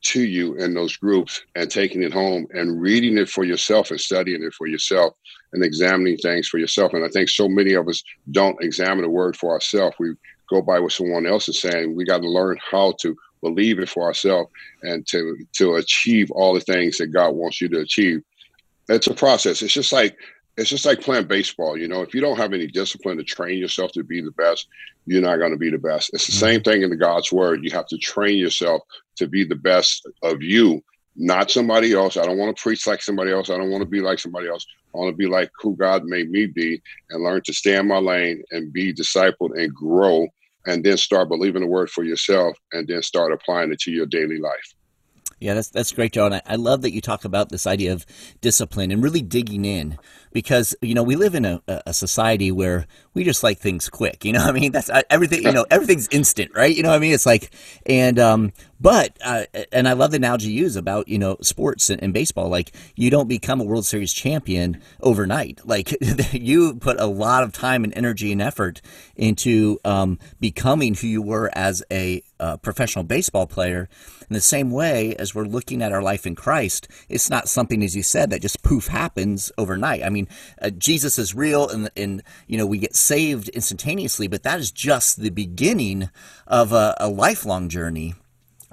to 0.00 0.22
you 0.22 0.54
in 0.54 0.74
those 0.74 0.96
groups 0.96 1.42
and 1.54 1.70
taking 1.70 2.02
it 2.02 2.12
home 2.12 2.46
and 2.52 2.80
reading 2.80 3.18
it 3.18 3.28
for 3.28 3.44
yourself 3.44 3.90
and 3.90 4.00
studying 4.00 4.42
it 4.42 4.54
for 4.54 4.66
yourself 4.66 5.14
and 5.52 5.64
examining 5.64 6.16
things 6.16 6.48
for 6.48 6.58
yourself. 6.58 6.92
And 6.94 7.04
I 7.04 7.08
think 7.08 7.28
so 7.28 7.48
many 7.48 7.74
of 7.74 7.88
us 7.88 8.02
don't 8.30 8.62
examine 8.62 9.02
the 9.02 9.10
word 9.10 9.36
for 9.36 9.52
ourselves. 9.52 9.96
We 9.98 10.14
go 10.48 10.62
by 10.62 10.78
what 10.80 10.92
someone 10.92 11.26
else 11.26 11.48
is 11.48 11.60
saying. 11.60 11.96
We 11.96 12.04
got 12.04 12.22
to 12.22 12.28
learn 12.28 12.58
how 12.70 12.94
to 13.00 13.16
believe 13.42 13.78
it 13.78 13.88
for 13.88 14.04
ourselves 14.04 14.50
and 14.82 15.06
to 15.08 15.36
to 15.56 15.76
achieve 15.76 16.30
all 16.32 16.54
the 16.54 16.60
things 16.60 16.98
that 16.98 17.08
God 17.08 17.30
wants 17.30 17.60
you 17.60 17.68
to 17.70 17.80
achieve. 17.80 18.22
It's 18.88 19.06
a 19.06 19.14
process. 19.14 19.62
It's 19.62 19.72
just 19.72 19.92
like 19.92 20.16
it's 20.58 20.68
just 20.68 20.84
like 20.84 21.00
playing 21.00 21.28
baseball. 21.28 21.78
You 21.78 21.86
know, 21.86 22.02
if 22.02 22.12
you 22.12 22.20
don't 22.20 22.36
have 22.36 22.52
any 22.52 22.66
discipline 22.66 23.16
to 23.16 23.24
train 23.24 23.58
yourself 23.58 23.92
to 23.92 24.02
be 24.02 24.20
the 24.20 24.32
best, 24.32 24.66
you're 25.06 25.22
not 25.22 25.36
going 25.36 25.52
to 25.52 25.56
be 25.56 25.70
the 25.70 25.78
best. 25.78 26.10
It's 26.12 26.26
the 26.26 26.32
mm-hmm. 26.32 26.40
same 26.40 26.62
thing 26.62 26.82
in 26.82 26.90
the 26.90 26.96
God's 26.96 27.32
word. 27.32 27.62
You 27.62 27.70
have 27.70 27.86
to 27.86 27.96
train 27.96 28.38
yourself 28.38 28.82
to 29.16 29.28
be 29.28 29.44
the 29.44 29.54
best 29.54 30.06
of 30.24 30.42
you, 30.42 30.82
not 31.14 31.52
somebody 31.52 31.94
else. 31.94 32.16
I 32.16 32.26
don't 32.26 32.38
want 32.38 32.56
to 32.56 32.60
preach 32.60 32.88
like 32.88 33.02
somebody 33.02 33.30
else. 33.30 33.50
I 33.50 33.56
don't 33.56 33.70
want 33.70 33.82
to 33.82 33.88
be 33.88 34.00
like 34.00 34.18
somebody 34.18 34.48
else. 34.48 34.66
I 34.92 34.98
want 34.98 35.12
to 35.12 35.16
be 35.16 35.26
like 35.26 35.50
who 35.60 35.76
God 35.76 36.04
made 36.04 36.28
me 36.28 36.46
be 36.46 36.82
and 37.10 37.22
learn 37.22 37.42
to 37.44 37.52
stay 37.52 37.76
in 37.76 37.86
my 37.86 37.98
lane 37.98 38.42
and 38.50 38.72
be 38.72 38.92
discipled 38.92 39.56
and 39.56 39.72
grow 39.72 40.26
and 40.66 40.82
then 40.82 40.96
start 40.96 41.28
believing 41.28 41.62
the 41.62 41.68
word 41.68 41.88
for 41.88 42.02
yourself 42.02 42.56
and 42.72 42.88
then 42.88 43.02
start 43.02 43.32
applying 43.32 43.70
it 43.70 43.78
to 43.80 43.92
your 43.92 44.06
daily 44.06 44.38
life. 44.38 44.74
Yeah, 45.40 45.54
that's 45.54 45.70
that's 45.70 45.92
great, 45.92 46.12
John. 46.12 46.32
I, 46.32 46.42
I 46.46 46.56
love 46.56 46.82
that 46.82 46.92
you 46.92 47.00
talk 47.00 47.24
about 47.24 47.50
this 47.50 47.66
idea 47.66 47.92
of 47.92 48.04
discipline 48.40 48.90
and 48.90 49.02
really 49.02 49.22
digging 49.22 49.64
in 49.64 49.96
because 50.32 50.74
you 50.82 50.94
know 50.94 51.02
we 51.02 51.16
live 51.16 51.34
in 51.34 51.44
a, 51.44 51.62
a 51.68 51.92
society 51.92 52.50
where 52.50 52.86
we 53.14 53.24
just 53.24 53.42
like 53.42 53.58
things 53.58 53.88
quick. 53.88 54.24
You 54.24 54.32
know, 54.32 54.44
I 54.44 54.52
mean 54.52 54.72
that's 54.72 54.90
everything. 55.10 55.42
You 55.42 55.52
know, 55.52 55.66
everything's 55.70 56.08
instant, 56.10 56.52
right? 56.54 56.74
You 56.74 56.82
know, 56.82 56.92
I 56.92 56.98
mean 56.98 57.12
it's 57.12 57.26
like 57.26 57.50
and 57.86 58.18
um, 58.18 58.52
but 58.80 59.16
uh, 59.24 59.44
and 59.72 59.88
I 59.88 59.94
love 59.94 60.12
the 60.12 60.18
analogy 60.18 60.50
you 60.50 60.62
use 60.62 60.76
about 60.76 61.08
you 61.08 61.18
know 61.18 61.36
sports 61.40 61.90
and, 61.90 62.02
and, 62.02 62.12
baseball. 62.12 62.48
Like 62.48 62.72
you 62.94 63.10
don't 63.10 63.28
become 63.28 63.60
a 63.60 63.64
World 63.64 63.86
Series 63.86 64.12
champion 64.12 64.80
overnight. 65.00 65.60
Like 65.64 65.96
you 66.32 66.76
put 66.76 67.00
a 67.00 67.06
lot 67.06 67.42
of 67.42 67.52
time 67.52 67.84
and 67.84 67.92
energy 67.96 68.30
and 68.32 68.40
effort 68.40 68.80
into 69.16 69.78
um, 69.84 70.18
becoming 70.40 70.94
who 70.94 71.06
you 71.06 71.22
were 71.22 71.50
as 71.54 71.82
a 71.90 72.22
uh, 72.40 72.56
professional 72.58 73.04
baseball 73.04 73.46
player. 73.46 73.88
In 74.30 74.34
the 74.34 74.40
same 74.40 74.70
way 74.70 75.16
as 75.16 75.34
we're 75.34 75.44
looking 75.44 75.82
at 75.82 75.90
our 75.90 76.02
life 76.02 76.26
in 76.26 76.34
Christ, 76.34 76.86
it's 77.08 77.30
not 77.30 77.48
something, 77.48 77.82
as 77.82 77.96
you 77.96 78.02
said, 78.02 78.28
that 78.30 78.42
just 78.42 78.62
poof 78.62 78.88
happens 78.88 79.50
overnight. 79.56 80.04
I 80.04 80.10
mean, 80.10 80.17
uh, 80.60 80.70
Jesus 80.70 81.18
is 81.18 81.34
real, 81.34 81.68
and 81.68 81.90
and 81.96 82.22
you 82.46 82.56
know 82.56 82.66
we 82.66 82.78
get 82.78 82.96
saved 82.96 83.48
instantaneously, 83.50 84.26
but 84.26 84.42
that 84.42 84.58
is 84.58 84.70
just 84.72 85.20
the 85.20 85.30
beginning 85.30 86.10
of 86.46 86.72
a, 86.72 86.96
a 86.98 87.08
lifelong 87.08 87.68
journey 87.68 88.14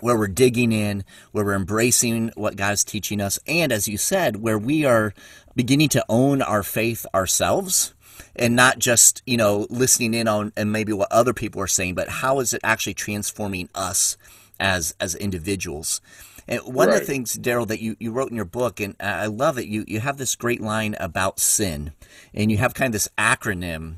where 0.02 0.18
we're 0.18 0.28
digging 0.28 0.72
in, 0.72 1.04
where 1.32 1.46
we're 1.46 1.56
embracing 1.56 2.32
what 2.36 2.56
God 2.56 2.74
is 2.74 2.84
teaching 2.84 3.22
us, 3.22 3.40
and 3.48 3.72
as 3.72 3.88
you 3.88 3.98
said, 3.98 4.38
where 4.38 4.60
we 4.60 4.86
are 4.86 5.14
beginning 5.56 5.90
to 5.90 6.06
own 6.10 6.42
our 6.42 6.64
faith 6.64 7.06
ourselves 7.14 7.94
and 8.36 8.56
not 8.56 8.80
just 8.80 9.22
you 9.26 9.38
know 9.38 9.68
listening 9.70 10.14
in 10.14 10.28
on 10.28 10.52
and 10.56 10.72
maybe 10.72 10.94
what 10.94 11.12
other 11.12 11.34
people 11.34 11.62
are 11.62 11.68
saying 11.68 11.96
but 11.96 12.08
how 12.08 12.40
is 12.40 12.54
it 12.54 12.62
actually 12.64 12.94
transforming 12.94 13.70
us 13.74 14.18
as 14.60 14.96
as 15.00 15.16
individuals 15.16 16.02
and 16.48 16.62
one 16.62 16.88
right. 16.88 16.96
of 16.96 17.00
the 17.00 17.06
things 17.06 17.38
darryl 17.38 17.68
that 17.68 17.82
you, 17.82 17.96
you 18.00 18.12
wrote 18.12 18.30
in 18.30 18.36
your 18.36 18.46
book 18.46 18.80
and 18.80 18.96
i 19.00 19.26
love 19.26 19.58
it 19.58 19.68
you 19.68 19.84
you 19.88 20.00
have 20.00 20.18
this 20.18 20.36
great 20.36 20.62
line 20.62 20.96
about 21.00 21.40
sin 21.40 21.92
and 22.34 22.52
you 22.52 22.58
have 22.58 22.74
kind 22.74 22.90
of 22.90 22.94
this 22.94 23.10
acronym 23.18 23.98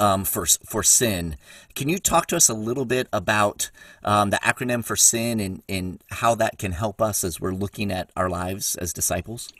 um, 0.00 0.24
for 0.24 0.46
for 0.66 0.82
sin. 0.82 1.36
Can 1.76 1.88
you 1.88 1.98
talk 1.98 2.26
to 2.28 2.36
us 2.36 2.48
a 2.48 2.54
little 2.54 2.86
bit 2.86 3.06
about 3.12 3.70
um, 4.02 4.30
the 4.30 4.38
acronym 4.38 4.84
for 4.84 4.96
sin 4.96 5.38
and, 5.38 5.62
and 5.68 6.02
how 6.10 6.34
that 6.36 6.58
can 6.58 6.72
help 6.72 7.00
us 7.00 7.22
as 7.22 7.38
we're 7.40 7.52
looking 7.52 7.92
at 7.92 8.10
our 8.16 8.28
lives 8.28 8.74
as 8.76 8.92
disciples? 8.92 9.52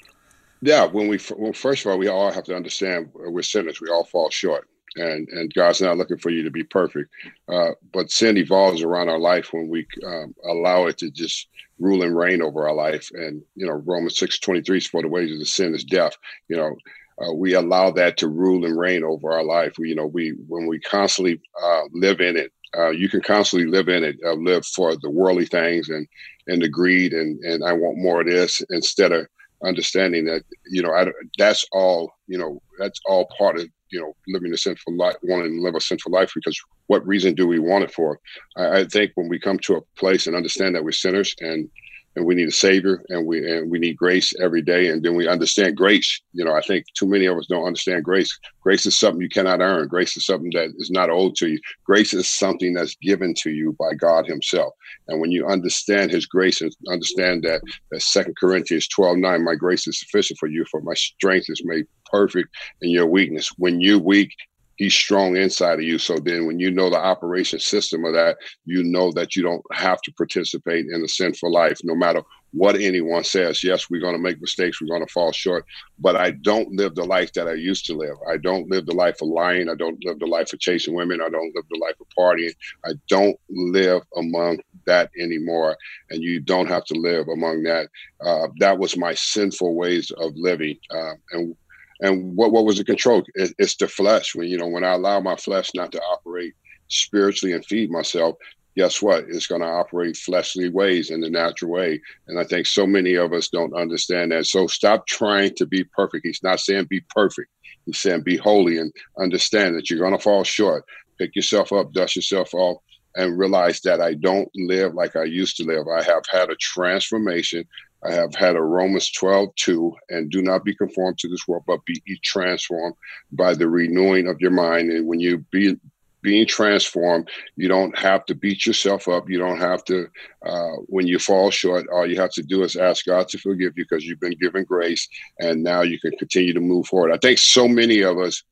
Yeah, 0.62 0.86
when 0.86 1.08
we 1.08 1.20
well, 1.36 1.52
first 1.52 1.84
of 1.84 1.92
all, 1.92 1.98
we 1.98 2.08
all 2.08 2.32
have 2.32 2.44
to 2.44 2.56
understand 2.56 3.10
we're 3.14 3.42
sinners. 3.42 3.80
We 3.80 3.88
all 3.88 4.04
fall 4.04 4.30
short, 4.30 4.66
and 4.96 5.28
and 5.28 5.52
God's 5.54 5.80
not 5.80 5.96
looking 5.96 6.18
for 6.18 6.30
you 6.30 6.42
to 6.42 6.50
be 6.50 6.64
perfect. 6.64 7.10
Uh, 7.48 7.70
but 7.92 8.10
sin 8.10 8.36
evolves 8.36 8.82
around 8.82 9.08
our 9.08 9.18
life 9.18 9.52
when 9.52 9.68
we 9.68 9.86
um, 10.06 10.34
allow 10.44 10.86
it 10.86 10.98
to 10.98 11.10
just 11.10 11.48
rule 11.78 12.02
and 12.02 12.16
reign 12.16 12.42
over 12.42 12.68
our 12.68 12.74
life. 12.74 13.10
And 13.14 13.42
you 13.54 13.66
know, 13.66 13.82
Romans 13.84 14.18
six 14.18 14.38
twenty 14.38 14.62
three, 14.62 14.80
for 14.80 15.02
the 15.02 15.08
wages 15.08 15.40
of 15.40 15.48
sin 15.48 15.74
is 15.74 15.84
death. 15.84 16.16
You 16.48 16.56
know, 16.56 16.76
uh, 17.22 17.32
we 17.32 17.54
allow 17.54 17.90
that 17.90 18.16
to 18.18 18.28
rule 18.28 18.64
and 18.64 18.78
reign 18.78 19.04
over 19.04 19.32
our 19.32 19.44
life. 19.44 19.74
We, 19.78 19.90
you 19.90 19.94
know, 19.94 20.06
we 20.06 20.34
when 20.48 20.66
we 20.66 20.80
constantly 20.80 21.40
uh, 21.62 21.82
live 21.92 22.20
in 22.20 22.36
it 22.36 22.52
uh, 22.76 22.90
you 22.90 23.08
can 23.08 23.20
constantly 23.20 23.68
live 23.68 23.88
in 23.88 24.04
it, 24.04 24.16
uh, 24.24 24.34
live 24.34 24.64
for 24.64 24.94
the 24.96 25.10
worldly 25.10 25.46
things 25.46 25.88
and 25.88 26.06
and 26.46 26.62
the 26.62 26.68
greed 26.68 27.12
and 27.12 27.42
and 27.44 27.64
I 27.64 27.72
want 27.72 27.98
more 27.98 28.20
of 28.20 28.26
this 28.26 28.62
instead 28.70 29.12
of 29.12 29.26
understanding 29.64 30.24
that 30.26 30.42
you 30.70 30.82
know 30.82 30.92
I, 30.92 31.06
that's 31.36 31.66
all 31.72 32.12
you 32.26 32.38
know 32.38 32.62
that's 32.78 33.00
all 33.06 33.28
part 33.36 33.58
of 33.58 33.68
you 33.90 34.00
know 34.00 34.14
living 34.28 34.52
a 34.52 34.56
sinful 34.56 34.96
life, 34.96 35.16
wanting 35.22 35.56
to 35.56 35.62
live 35.62 35.74
a 35.74 35.80
sinful 35.80 36.12
life 36.12 36.32
because 36.34 36.60
what 36.86 37.06
reason 37.06 37.34
do 37.34 37.46
we 37.46 37.58
want 37.58 37.84
it 37.84 37.92
for? 37.92 38.20
I, 38.56 38.80
I 38.80 38.84
think 38.84 39.12
when 39.14 39.28
we 39.28 39.38
come 39.38 39.58
to 39.60 39.76
a 39.76 39.82
place 39.98 40.26
and 40.26 40.36
understand 40.36 40.74
that 40.74 40.84
we're 40.84 40.92
sinners 40.92 41.34
and 41.40 41.68
and 42.16 42.26
we 42.26 42.34
need 42.34 42.48
a 42.48 42.52
savior 42.52 43.02
and 43.08 43.26
we 43.26 43.38
and 43.50 43.70
we 43.70 43.78
need 43.78 43.96
grace 43.96 44.32
every 44.42 44.62
day 44.62 44.88
and 44.88 45.02
then 45.02 45.14
we 45.14 45.28
understand 45.28 45.76
grace. 45.76 46.20
You 46.32 46.44
know 46.44 46.54
i 46.54 46.60
think 46.60 46.84
too 46.94 47.06
many 47.06 47.26
of 47.26 47.36
us 47.36 47.46
don't 47.48 47.66
understand 47.66 48.04
grace. 48.04 48.36
Grace 48.60 48.86
is 48.86 48.98
something 48.98 49.22
you 49.22 49.28
cannot 49.28 49.60
earn. 49.60 49.88
Grace 49.88 50.16
is 50.16 50.26
something 50.26 50.50
that 50.54 50.70
is 50.78 50.90
not 50.90 51.10
owed 51.10 51.34
to 51.36 51.48
you. 51.48 51.60
Grace 51.84 52.12
is 52.12 52.28
something 52.28 52.74
that's 52.74 52.96
given 52.96 53.34
to 53.42 53.50
you 53.50 53.76
by 53.78 53.94
god 53.94 54.26
himself. 54.26 54.72
And 55.08 55.20
when 55.20 55.30
you 55.30 55.46
understand 55.46 56.10
his 56.10 56.26
grace 56.26 56.60
and 56.60 56.74
understand 56.90 57.44
that 57.44 57.62
second 58.00 58.36
corinthians 58.38 58.88
12 58.88 59.18
9 59.18 59.44
my 59.44 59.54
grace 59.54 59.86
is 59.86 60.00
sufficient 60.00 60.38
for 60.38 60.48
you 60.48 60.64
for 60.70 60.80
my 60.80 60.94
strength 60.94 61.46
is 61.48 61.62
made 61.64 61.86
perfect 62.10 62.48
in 62.82 62.90
your 62.90 63.06
weakness. 63.06 63.50
When 63.56 63.80
you're 63.80 63.98
weak 63.98 64.32
he's 64.80 64.94
strong 64.94 65.36
inside 65.36 65.74
of 65.74 65.82
you. 65.82 65.98
So 65.98 66.16
then 66.16 66.46
when 66.46 66.58
you 66.58 66.70
know 66.70 66.88
the 66.88 66.96
operation 66.96 67.60
system 67.60 68.02
of 68.06 68.14
that, 68.14 68.38
you 68.64 68.82
know 68.82 69.12
that 69.12 69.36
you 69.36 69.42
don't 69.42 69.62
have 69.72 70.00
to 70.00 70.12
participate 70.12 70.86
in 70.90 71.04
a 71.04 71.08
sinful 71.08 71.52
life, 71.52 71.80
no 71.84 71.94
matter 71.94 72.22
what 72.52 72.76
anyone 72.80 73.22
says. 73.22 73.62
Yes, 73.62 73.90
we're 73.90 74.00
going 74.00 74.14
to 74.14 74.22
make 74.22 74.40
mistakes, 74.40 74.80
we're 74.80 74.88
going 74.88 75.06
to 75.06 75.12
fall 75.12 75.32
short, 75.32 75.66
but 75.98 76.16
I 76.16 76.30
don't 76.30 76.72
live 76.72 76.94
the 76.94 77.04
life 77.04 77.30
that 77.34 77.46
I 77.46 77.52
used 77.52 77.84
to 77.86 77.94
live. 77.94 78.16
I 78.26 78.38
don't 78.38 78.70
live 78.70 78.86
the 78.86 78.94
life 78.94 79.20
of 79.20 79.28
lying. 79.28 79.68
I 79.68 79.74
don't 79.74 80.02
live 80.02 80.18
the 80.18 80.26
life 80.26 80.50
of 80.54 80.60
chasing 80.60 80.94
women. 80.94 81.20
I 81.20 81.28
don't 81.28 81.54
live 81.54 81.66
the 81.70 81.78
life 81.78 81.96
of 82.00 82.06
partying. 82.18 82.54
I 82.86 82.92
don't 83.10 83.36
live 83.50 84.00
among 84.16 84.60
that 84.86 85.10
anymore. 85.20 85.76
And 86.08 86.22
you 86.22 86.40
don't 86.40 86.68
have 86.68 86.86
to 86.86 86.94
live 86.94 87.28
among 87.28 87.64
that. 87.64 87.86
Uh, 88.24 88.48
that 88.60 88.78
was 88.78 88.96
my 88.96 89.12
sinful 89.12 89.74
ways 89.74 90.10
of 90.10 90.32
living. 90.36 90.76
Uh, 90.90 91.12
and 91.32 91.54
and 92.00 92.36
what 92.36 92.52
what 92.52 92.64
was 92.64 92.78
the 92.78 92.84
control? 92.84 93.22
It, 93.34 93.54
it's 93.58 93.76
the 93.76 93.88
flesh. 93.88 94.34
When 94.34 94.48
you 94.48 94.58
know 94.58 94.68
when 94.68 94.84
I 94.84 94.92
allow 94.92 95.20
my 95.20 95.36
flesh 95.36 95.70
not 95.74 95.92
to 95.92 96.00
operate 96.00 96.54
spiritually 96.88 97.54
and 97.54 97.64
feed 97.64 97.90
myself, 97.90 98.36
guess 98.76 99.02
what? 99.02 99.24
It's 99.28 99.46
going 99.46 99.60
to 99.60 99.66
operate 99.66 100.16
fleshly 100.16 100.68
ways 100.68 101.10
in 101.10 101.20
the 101.20 101.30
natural 101.30 101.70
way. 101.70 102.00
And 102.28 102.38
I 102.38 102.44
think 102.44 102.66
so 102.66 102.86
many 102.86 103.14
of 103.14 103.32
us 103.32 103.48
don't 103.48 103.74
understand 103.74 104.32
that. 104.32 104.46
So 104.46 104.66
stop 104.66 105.06
trying 105.06 105.54
to 105.56 105.66
be 105.66 105.84
perfect. 105.84 106.26
He's 106.26 106.42
not 106.42 106.60
saying 106.60 106.86
be 106.88 107.00
perfect. 107.14 107.50
He's 107.86 107.98
saying 107.98 108.22
be 108.22 108.36
holy 108.36 108.78
and 108.78 108.92
understand 109.18 109.76
that 109.76 109.90
you're 109.90 109.98
going 109.98 110.16
to 110.16 110.22
fall 110.22 110.44
short. 110.44 110.84
Pick 111.18 111.36
yourself 111.36 111.72
up, 111.72 111.92
dust 111.92 112.16
yourself 112.16 112.54
off, 112.54 112.78
and 113.16 113.38
realize 113.38 113.80
that 113.82 114.00
I 114.00 114.14
don't 114.14 114.48
live 114.54 114.94
like 114.94 115.16
I 115.16 115.24
used 115.24 115.56
to 115.56 115.64
live. 115.64 115.86
I 115.88 116.02
have 116.02 116.22
had 116.30 116.50
a 116.50 116.56
transformation. 116.56 117.64
I 118.04 118.12
have 118.12 118.34
had 118.34 118.56
a 118.56 118.62
Romans 118.62 119.10
12, 119.12 119.54
2, 119.56 119.96
and 120.08 120.30
do 120.30 120.42
not 120.42 120.64
be 120.64 120.74
conformed 120.74 121.18
to 121.18 121.28
this 121.28 121.46
world, 121.46 121.64
but 121.66 121.84
be 121.84 122.00
transformed 122.22 122.94
by 123.32 123.54
the 123.54 123.68
renewing 123.68 124.26
of 124.26 124.40
your 124.40 124.50
mind. 124.50 124.90
And 124.90 125.06
when 125.06 125.20
you 125.20 125.38
be 125.50 125.76
being 126.22 126.46
transformed, 126.46 127.28
you 127.56 127.68
don't 127.68 127.96
have 127.98 128.24
to 128.26 128.34
beat 128.34 128.66
yourself 128.66 129.08
up. 129.08 129.28
You 129.28 129.38
don't 129.38 129.58
have 129.58 129.84
to, 129.84 130.06
uh, 130.44 130.72
when 130.86 131.06
you 131.06 131.18
fall 131.18 131.50
short, 131.50 131.86
all 131.88 132.06
you 132.06 132.20
have 132.20 132.32
to 132.32 132.42
do 132.42 132.62
is 132.62 132.76
ask 132.76 133.06
God 133.06 133.28
to 133.28 133.38
forgive 133.38 133.72
you 133.76 133.84
because 133.88 134.04
you've 134.04 134.20
been 134.20 134.36
given 134.40 134.64
grace 134.64 135.08
and 135.38 135.62
now 135.62 135.82
you 135.82 135.98
can 135.98 136.12
continue 136.18 136.52
to 136.52 136.60
move 136.60 136.86
forward. 136.86 137.12
I 137.12 137.18
think 137.18 137.38
so 137.38 137.66
many 137.66 138.02
of 138.02 138.18
us 138.18 138.42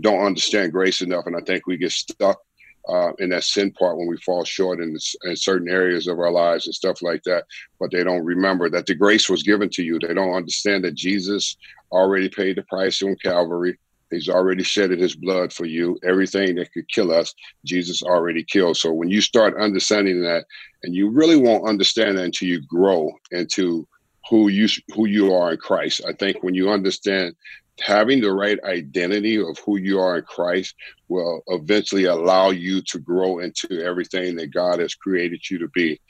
don't 0.00 0.24
understand 0.24 0.72
grace 0.72 1.02
enough, 1.02 1.26
and 1.26 1.36
I 1.36 1.40
think 1.40 1.66
we 1.66 1.76
get 1.76 1.92
stuck 1.92 2.40
uh, 2.88 3.12
in 3.18 3.30
that 3.30 3.44
sin 3.44 3.70
part 3.72 3.98
when 3.98 4.08
we 4.08 4.16
fall 4.18 4.44
short 4.44 4.80
in, 4.80 4.96
in, 5.24 5.36
certain 5.36 5.68
areas 5.68 6.06
of 6.06 6.18
our 6.18 6.30
lives 6.30 6.66
and 6.66 6.74
stuff 6.74 7.02
like 7.02 7.22
that. 7.24 7.44
But 7.78 7.90
they 7.90 8.02
don't 8.02 8.24
remember 8.24 8.70
that 8.70 8.86
the 8.86 8.94
grace 8.94 9.28
was 9.28 9.42
given 9.42 9.68
to 9.70 9.82
you. 9.82 9.98
They 9.98 10.14
don't 10.14 10.34
understand 10.34 10.84
that 10.84 10.94
Jesus 10.94 11.56
already 11.92 12.28
paid 12.28 12.56
the 12.56 12.62
price 12.62 13.02
on 13.02 13.16
Calvary. 13.22 13.78
He's 14.10 14.30
already 14.30 14.62
shedded 14.62 14.98
his 14.98 15.14
blood 15.14 15.52
for 15.52 15.66
you. 15.66 15.98
Everything 16.02 16.54
that 16.54 16.72
could 16.72 16.88
kill 16.88 17.12
us, 17.12 17.34
Jesus 17.64 18.02
already 18.02 18.42
killed. 18.42 18.78
So 18.78 18.92
when 18.92 19.10
you 19.10 19.20
start 19.20 19.60
understanding 19.60 20.22
that, 20.22 20.44
and 20.82 20.94
you 20.94 21.10
really 21.10 21.36
won't 21.36 21.68
understand 21.68 22.16
that 22.16 22.24
until 22.24 22.48
you 22.48 22.62
grow 22.62 23.10
into 23.32 23.86
who 24.28 24.48
you 24.48 24.68
who 24.94 25.06
you 25.06 25.32
are 25.34 25.52
in 25.52 25.58
Christ. 25.58 26.02
I 26.06 26.12
think 26.12 26.42
when 26.42 26.54
you 26.54 26.70
understand 26.70 27.34
having 27.80 28.20
the 28.20 28.32
right 28.32 28.58
identity 28.64 29.40
of 29.40 29.58
who 29.64 29.76
you 29.76 29.98
are 30.00 30.18
in 30.18 30.24
Christ 30.24 30.74
will 31.08 31.42
eventually 31.48 32.04
allow 32.04 32.50
you 32.50 32.82
to 32.82 32.98
grow 32.98 33.38
into 33.38 33.82
everything 33.82 34.36
that 34.36 34.52
God 34.52 34.80
has 34.80 34.94
created 34.94 35.48
you 35.50 35.58
to 35.58 35.68
be. 35.68 36.00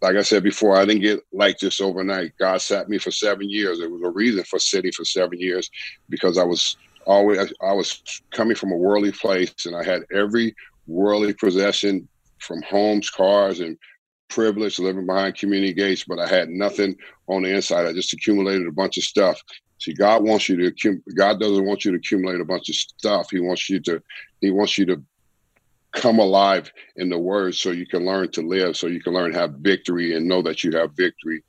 Like 0.00 0.16
I 0.16 0.22
said 0.22 0.44
before, 0.44 0.76
I 0.76 0.84
didn't 0.84 1.02
get 1.02 1.20
like 1.32 1.58
this 1.58 1.80
overnight. 1.80 2.32
God 2.38 2.60
sat 2.60 2.88
me 2.88 2.98
for 2.98 3.10
seven 3.10 3.50
years. 3.50 3.78
There 3.78 3.90
was 3.90 4.02
a 4.02 4.10
reason 4.10 4.44
for 4.44 4.58
sitting 4.58 4.92
for 4.92 5.04
seven 5.04 5.40
years 5.40 5.68
because 6.08 6.38
I 6.38 6.44
was 6.44 6.76
always 7.06 7.52
I 7.60 7.72
was 7.72 8.22
coming 8.30 8.54
from 8.54 8.70
a 8.70 8.76
worldly 8.76 9.12
place 9.12 9.66
and 9.66 9.74
I 9.74 9.82
had 9.82 10.04
every 10.12 10.54
worldly 10.86 11.34
possession 11.34 12.08
from 12.38 12.62
homes, 12.62 13.10
cars, 13.10 13.58
and 13.58 13.76
privilege 14.28 14.78
living 14.78 15.06
behind 15.06 15.36
community 15.36 15.72
gates, 15.72 16.04
but 16.06 16.18
I 16.18 16.28
had 16.28 16.48
nothing 16.48 16.96
on 17.26 17.42
the 17.42 17.54
inside. 17.54 17.86
I 17.86 17.92
just 17.92 18.12
accumulated 18.12 18.66
a 18.66 18.72
bunch 18.72 18.98
of 18.98 19.04
stuff. 19.04 19.40
See, 19.78 19.94
God 19.94 20.24
wants 20.24 20.48
you 20.48 20.70
to 20.70 21.02
God 21.16 21.40
doesn't 21.40 21.64
want 21.64 21.84
you 21.84 21.92
to 21.92 21.98
accumulate 21.98 22.40
a 22.40 22.44
bunch 22.44 22.68
of 22.68 22.74
stuff. 22.74 23.30
He 23.30 23.40
wants 23.40 23.70
you 23.70 23.80
to 23.80 24.02
He 24.40 24.50
wants 24.50 24.76
you 24.76 24.86
to 24.86 25.02
come 25.92 26.18
alive 26.18 26.70
in 26.96 27.08
the 27.08 27.18
Word, 27.18 27.54
so 27.54 27.70
you 27.70 27.86
can 27.86 28.04
learn 28.04 28.30
to 28.32 28.42
live, 28.42 28.76
so 28.76 28.86
you 28.86 29.00
can 29.00 29.14
learn 29.14 29.32
have 29.32 29.54
victory 29.60 30.16
and 30.16 30.28
know 30.28 30.42
that 30.42 30.62
you 30.62 30.72
have 30.72 30.90
victory 30.96 31.42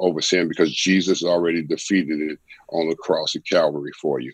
over 0.00 0.20
sin 0.20 0.48
because 0.48 0.74
Jesus 0.74 1.22
already 1.22 1.62
defeated 1.62 2.20
it 2.20 2.38
on 2.70 2.88
the 2.88 2.96
cross 2.96 3.34
of 3.36 3.44
Calvary 3.44 3.92
for 4.00 4.20
you. 4.20 4.32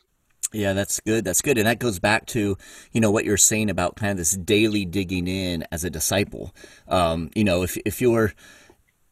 Yeah, 0.53 0.75
that's 0.75 1.01
good. 1.01 1.25
That's 1.25 1.41
good. 1.41 1.57
And 1.57 1.67
that 1.67 1.79
goes 1.79 1.99
back 1.99 2.27
to, 2.27 2.57
you 2.93 3.01
know, 3.01 3.11
what 3.11 3.25
you're 3.25 3.39
saying 3.39 3.71
about 3.71 3.97
kind 3.97 4.11
of 4.11 4.19
this 4.19 4.33
daily 4.37 4.85
digging 4.85 5.27
in 5.27 5.67
as 5.73 5.83
a 5.83 5.91
disciple. 5.91 6.55
Um, 6.89 7.31
you 7.35 7.45
know, 7.45 7.63
if 7.63 7.79
if 7.87 8.01
you're 8.01 8.35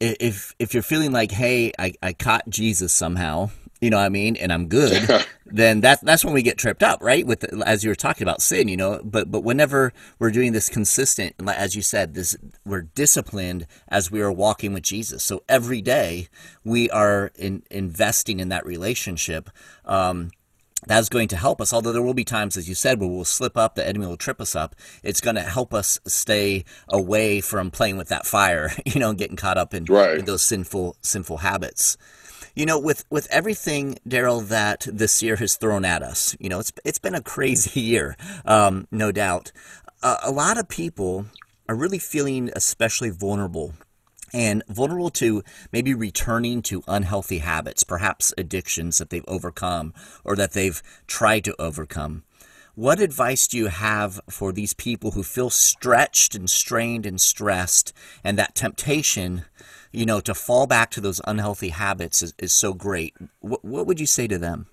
if 0.01 0.55
if 0.59 0.75
you're 0.75 0.83
feeling 0.83 1.13
like, 1.13 1.31
hey, 1.31 1.73
I, 1.79 1.95
I 2.03 2.13
caught 2.13 2.49
Jesus 2.49 2.93
somehow, 2.93 3.51
you 3.81 3.91
know 3.91 3.97
what 3.97 4.05
I 4.05 4.11
mean, 4.11 4.37
and 4.37 4.53
I'm 4.53 4.69
good, 4.69 5.27
then 5.47 5.81
that's 5.81 6.03
that's 6.03 6.25
when 6.25 6.35
we 6.35 6.43
get 6.43 6.59
tripped 6.59 6.83
up, 6.83 7.03
right? 7.03 7.27
With 7.27 7.41
the, 7.41 7.63
as 7.67 7.83
you 7.83 7.91
were 7.91 7.97
talking 7.97 8.23
about 8.23 8.43
sin, 8.43 8.69
you 8.69 8.77
know. 8.77 9.01
But 9.03 9.31
but 9.31 9.43
whenever 9.43 9.93
we're 10.19 10.31
doing 10.31 10.53
this 10.53 10.69
consistent, 10.69 11.35
as 11.49 11.75
you 11.75 11.83
said, 11.83 12.15
this 12.15 12.37
we're 12.65 12.83
disciplined 12.83 13.67
as 13.89 14.11
we 14.11 14.21
are 14.21 14.33
walking 14.33 14.73
with 14.73 14.83
Jesus. 14.83 15.25
So 15.25 15.43
every 15.49 15.81
day 15.81 16.29
we 16.65 16.91
are 16.91 17.33
in, 17.37 17.63
investing 17.71 18.41
in 18.41 18.51
that 18.51 18.67
relationship. 18.67 19.51
Um, 19.85 20.31
that's 20.87 21.09
going 21.09 21.29
to 21.29 21.37
help 21.37 21.61
us. 21.61 21.73
Although 21.73 21.93
there 21.93 22.03
will 22.03 22.15
be 22.15 22.25
times, 22.25 22.57
as 22.57 22.69
you 22.69 22.75
said, 22.75 23.01
where 23.01 23.09
we'll 23.09 23.25
slip 23.25 23.57
up, 23.57 23.75
the 23.75 23.87
enemy 23.87 24.07
will 24.07 24.17
trip 24.17 24.41
us 24.41 24.57
up. 24.57 24.75
It's 25.03 25.21
going 25.21 25.37
to 25.37 25.43
help 25.43 25.75
us 25.75 26.01
stay 26.07 26.65
away 26.89 27.41
from 27.41 27.71
playing 27.71 27.97
with 27.97 28.09
that 28.09 28.27
fire, 28.27 28.71
you 28.87 28.99
know, 28.99 29.13
getting 29.13 29.37
caught 29.37 29.59
up 29.59 29.75
in, 29.75 29.85
right. 29.85 30.19
in 30.19 30.25
those 30.25 30.43
sinful 30.43 30.97
sinful 31.03 31.39
habits. 31.39 31.97
You 32.55 32.67
know, 32.67 32.79
with 32.79 33.05
with 33.11 33.29
everything, 33.31 33.99
Darryl, 34.09 34.47
that 34.49 34.87
this 34.91 35.23
year 35.23 35.37
has 35.37 35.57
thrown 35.57 35.85
at 35.85 36.03
us, 36.03 36.37
you 36.41 36.49
know, 36.49 36.61
it's 36.61 36.73
it's 36.85 36.99
been 36.99 37.15
a 37.15 37.23
crazy 37.23 37.81
year, 37.93 38.17
um, 38.45 38.87
no 38.91 39.13
doubt. 39.13 39.53
Uh, 40.03 40.17
a 40.23 40.31
lot 40.31 40.59
of 40.59 40.69
people 40.69 41.27
are 41.69 41.75
really 41.75 41.99
feeling 41.99 42.51
especially 42.57 43.11
vulnerable 43.11 43.75
and 44.33 44.63
vulnerable 44.69 45.11
to 45.11 45.43
maybe 45.73 45.95
returning 45.95 46.63
to 46.63 46.83
unhealthy 46.89 47.39
habits, 47.39 47.85
perhaps 47.85 48.33
addictions 48.39 48.99
that 48.99 49.11
they've 49.11 49.25
overcome 49.29 49.93
or 50.25 50.37
that 50.37 50.53
they've 50.53 50.83
tried 51.07 51.45
to 51.45 51.61
overcome. 51.61 52.25
What 52.75 53.01
advice 53.01 53.47
do 53.49 53.59
you 53.59 53.67
have 53.67 54.21
for 54.31 54.53
these 54.53 54.75
people 54.75 55.11
who 55.11 55.23
feel 55.23 55.51
stretched 55.51 56.35
and 56.35 56.49
strained 56.49 57.05
and 57.05 57.21
stressed, 57.21 57.93
and 58.23 58.39
that 58.39 58.55
temptation, 58.55 59.45
you 59.93 60.07
know, 60.07 60.21
to 60.21 60.35
fall 60.35 60.67
back 60.67 60.91
to 60.93 61.01
those 61.01 61.21
unhealthy 61.27 61.71
habits 61.71 62.23
is, 62.23 62.35
is 62.39 62.53
so 62.53 62.73
great? 62.73 63.15
What, 63.41 63.65
what 63.65 63.87
would 63.87 64.01
you 64.01 64.07
say 64.07 64.27
to 64.29 64.39
them? 64.39 64.67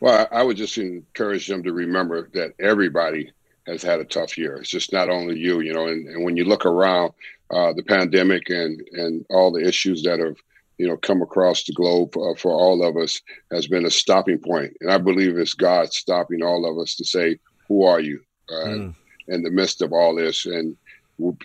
Well, 0.00 0.26
I 0.30 0.42
would 0.42 0.56
just 0.56 0.78
encourage 0.78 1.46
them 1.46 1.62
to 1.64 1.72
remember 1.72 2.30
that 2.34 2.54
everybody 2.58 3.32
has 3.66 3.82
had 3.82 4.00
a 4.00 4.04
tough 4.04 4.38
year. 4.38 4.56
It's 4.56 4.70
just 4.70 4.92
not 4.92 5.10
only 5.10 5.38
you, 5.38 5.60
you 5.60 5.74
know, 5.74 5.86
and, 5.86 6.08
and 6.08 6.24
when 6.24 6.36
you 6.36 6.44
look 6.44 6.64
around, 6.64 7.12
uh, 7.50 7.72
the 7.72 7.82
pandemic 7.82 8.48
and 8.48 8.80
and 8.92 9.26
all 9.30 9.50
the 9.50 9.66
issues 9.66 10.02
that 10.04 10.20
have 10.20 10.36
you 10.78 10.86
know 10.86 10.96
come 10.96 11.20
across 11.20 11.64
the 11.64 11.72
globe 11.72 12.16
uh, 12.16 12.34
for 12.36 12.52
all 12.52 12.82
of 12.86 12.96
us 12.96 13.20
has 13.50 13.66
been 13.66 13.84
a 13.86 13.90
stopping 13.90 14.38
point. 14.38 14.72
and 14.80 14.90
i 14.90 14.98
believe 14.98 15.36
it's 15.36 15.54
god 15.54 15.92
stopping 15.92 16.42
all 16.42 16.64
of 16.64 16.78
us 16.78 16.94
to 16.94 17.04
say 17.04 17.38
who 17.66 17.84
are 17.84 18.00
you 18.00 18.20
uh, 18.50 18.66
mm. 18.66 18.94
in 19.28 19.42
the 19.42 19.50
midst 19.50 19.82
of 19.82 19.92
all 19.92 20.14
this 20.14 20.46
and 20.46 20.76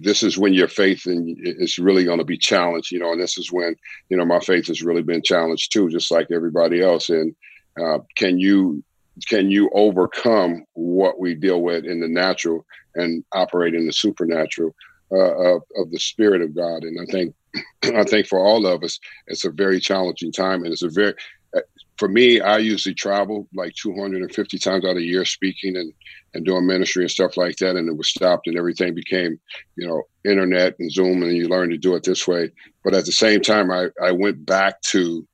this 0.02 0.24
is 0.24 0.38
when 0.38 0.54
your 0.54 0.68
faith 0.68 1.06
and 1.06 1.38
is 1.40 1.80
really 1.80 2.04
going 2.04 2.20
to 2.20 2.26
be 2.26 2.38
challenged 2.38 2.92
you 2.92 3.00
know 3.00 3.12
and 3.12 3.22
this 3.22 3.38
is 3.38 3.52
when 3.52 3.76
you 4.10 4.18
know 4.18 4.26
my 4.26 4.40
faith 4.40 4.68
has 4.68 4.82
really 4.82 5.04
been 5.04 5.22
challenged 5.22 5.72
too 5.72 5.90
just 5.90 6.12
like 6.12 6.28
everybody 6.32 6.82
else 6.82 7.10
and 7.10 7.36
uh, 7.82 8.00
can 8.16 8.40
you 8.40 8.84
can 9.28 9.50
you 9.50 9.70
overcome 9.74 10.66
what 10.74 11.20
we 11.20 11.36
deal 11.36 11.62
with 11.62 11.86
in 11.86 12.00
the 12.00 12.08
natural 12.08 12.66
and 12.96 13.24
operate 13.34 13.74
in 13.74 13.86
the 13.86 13.94
supernatural 13.94 14.76
uh, 15.12 15.56
of, 15.56 15.62
of 15.78 15.92
the 15.92 16.00
Spirit 16.00 16.42
of 16.42 16.56
God? 16.56 16.84
And 16.84 17.00
I 17.00 17.06
think 17.12 17.36
I 17.96 18.04
think 18.04 18.28
for 18.28 18.40
all 18.40 18.66
of 18.66 18.84
us, 18.84 19.00
it's 19.28 19.46
a 19.46 19.52
very 19.52 19.80
challenging 19.80 20.32
time, 20.32 20.64
and 20.64 20.74
it's 20.74 20.84
a 20.84 20.90
very 20.90 21.14
uh, 21.56 21.62
for 21.98 22.10
me, 22.10 22.42
I 22.42 22.58
usually 22.58 22.96
travel 22.96 23.48
like 23.54 23.74
250 23.76 24.58
times 24.60 24.84
out 24.84 24.98
of 24.98 25.02
year 25.02 25.24
speaking 25.24 25.78
and, 25.78 25.94
and 26.36 26.46
doing 26.46 26.68
ministry 26.68 27.04
and 27.04 27.12
stuff 27.12 27.38
like 27.38 27.56
that. 27.58 27.76
And 27.76 27.90
it 27.90 27.98
was 27.98 28.10
stopped 28.10 28.48
and 28.48 28.58
everything 28.58 28.94
became, 28.94 29.40
you 29.76 29.88
know, 29.88 30.04
internet 30.24 30.76
and 30.80 30.92
Zoom 30.92 31.24
and 31.24 31.36
you 31.36 31.48
learn 31.48 31.70
to 31.72 31.78
do 31.78 31.96
it 31.96 32.04
this 32.04 32.28
way. 32.28 32.52
But 32.84 32.94
at 32.94 33.06
the 33.06 33.12
same 33.12 33.42
time, 33.42 33.72
I, 33.72 33.88
I 34.04 34.12
went 34.12 34.46
back 34.46 34.82
to 34.84 35.28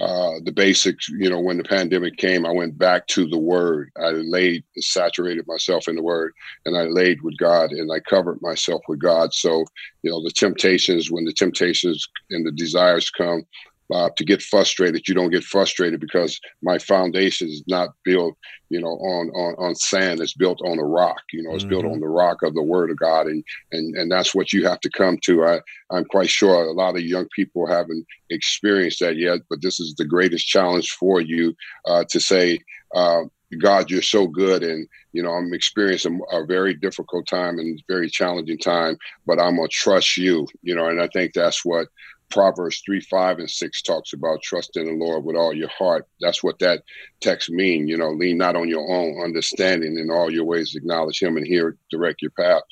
uh, 0.00 0.32
the 0.44 0.52
basics. 0.52 1.08
You 1.08 1.30
know, 1.30 1.40
when 1.40 1.56
the 1.56 1.64
pandemic 1.64 2.16
came, 2.16 2.44
I 2.44 2.52
went 2.52 2.76
back 2.76 3.06
to 3.08 3.26
the 3.28 3.38
Word. 3.38 3.90
I 3.96 4.10
laid, 4.10 4.64
saturated 4.78 5.46
myself 5.46 5.88
in 5.88 5.96
the 5.96 6.02
Word, 6.02 6.32
and 6.64 6.76
I 6.76 6.82
laid 6.82 7.22
with 7.22 7.36
God, 7.38 7.70
and 7.70 7.90
I 7.90 8.00
covered 8.00 8.40
myself 8.42 8.82
with 8.88 8.98
God. 8.98 9.32
So, 9.32 9.64
you 10.02 10.10
know, 10.10 10.22
the 10.22 10.30
temptations, 10.30 11.10
when 11.10 11.24
the 11.24 11.32
temptations 11.32 12.06
and 12.30 12.46
the 12.46 12.52
desires 12.52 13.08
come, 13.10 13.44
uh, 13.92 14.10
to 14.16 14.24
get 14.24 14.42
frustrated. 14.42 15.06
You 15.06 15.14
don't 15.14 15.30
get 15.30 15.44
frustrated 15.44 16.00
because 16.00 16.40
my 16.62 16.78
foundation 16.78 17.48
is 17.48 17.62
not 17.66 17.90
built, 18.04 18.36
you 18.68 18.80
know, 18.80 18.88
on 18.88 19.28
on, 19.30 19.54
on 19.58 19.74
sand. 19.74 20.20
It's 20.20 20.34
built 20.34 20.60
on 20.64 20.78
a 20.78 20.84
rock. 20.84 21.22
You 21.32 21.42
know, 21.42 21.54
it's 21.54 21.64
mm-hmm. 21.64 21.70
built 21.70 21.84
on 21.84 22.00
the 22.00 22.08
rock 22.08 22.42
of 22.42 22.54
the 22.54 22.62
Word 22.62 22.90
of 22.90 22.98
God, 22.98 23.26
and 23.26 23.44
and 23.72 23.94
and 23.96 24.10
that's 24.10 24.34
what 24.34 24.52
you 24.52 24.66
have 24.66 24.80
to 24.80 24.90
come 24.90 25.18
to. 25.24 25.44
I 25.44 25.60
I'm 25.90 26.04
quite 26.06 26.30
sure 26.30 26.64
a 26.64 26.72
lot 26.72 26.96
of 26.96 27.02
young 27.02 27.26
people 27.34 27.66
haven't 27.66 28.04
experienced 28.30 29.00
that 29.00 29.16
yet, 29.16 29.40
but 29.48 29.62
this 29.62 29.80
is 29.80 29.94
the 29.94 30.04
greatest 30.04 30.46
challenge 30.46 30.90
for 30.92 31.20
you 31.20 31.54
uh, 31.86 32.04
to 32.10 32.20
say. 32.20 32.58
Uh, 32.94 33.22
God, 33.60 33.90
you're 33.90 34.02
so 34.02 34.26
good, 34.26 34.64
and 34.64 34.88
you 35.12 35.22
know 35.22 35.30
I'm 35.30 35.54
experiencing 35.54 36.20
a 36.32 36.44
very 36.44 36.74
difficult 36.74 37.28
time 37.28 37.60
and 37.60 37.80
very 37.88 38.10
challenging 38.10 38.58
time, 38.58 38.98
but 39.24 39.40
I'm 39.40 39.56
gonna 39.56 39.68
trust 39.68 40.16
you. 40.16 40.48
You 40.62 40.74
know, 40.74 40.88
and 40.88 41.00
I 41.00 41.08
think 41.08 41.32
that's 41.32 41.64
what 41.64 41.86
Proverbs 42.30 42.82
3, 42.84 43.00
5, 43.00 43.38
and 43.38 43.50
6 43.50 43.82
talks 43.82 44.12
about 44.12 44.42
trust 44.42 44.76
in 44.76 44.86
the 44.86 44.92
Lord 44.92 45.24
with 45.24 45.36
all 45.36 45.52
your 45.54 45.68
heart. 45.68 46.06
That's 46.20 46.42
what 46.42 46.58
that 46.58 46.82
text 47.20 47.50
mean. 47.50 47.88
You 47.88 47.96
know, 47.96 48.10
lean 48.10 48.38
not 48.38 48.56
on 48.56 48.68
your 48.68 48.90
own 48.90 49.22
understanding 49.24 49.98
in 49.98 50.10
all 50.10 50.30
your 50.30 50.44
ways, 50.44 50.74
acknowledge 50.74 51.22
him 51.22 51.36
and 51.36 51.46
hear 51.46 51.76
direct 51.90 52.22
your 52.22 52.32
path. 52.32 52.62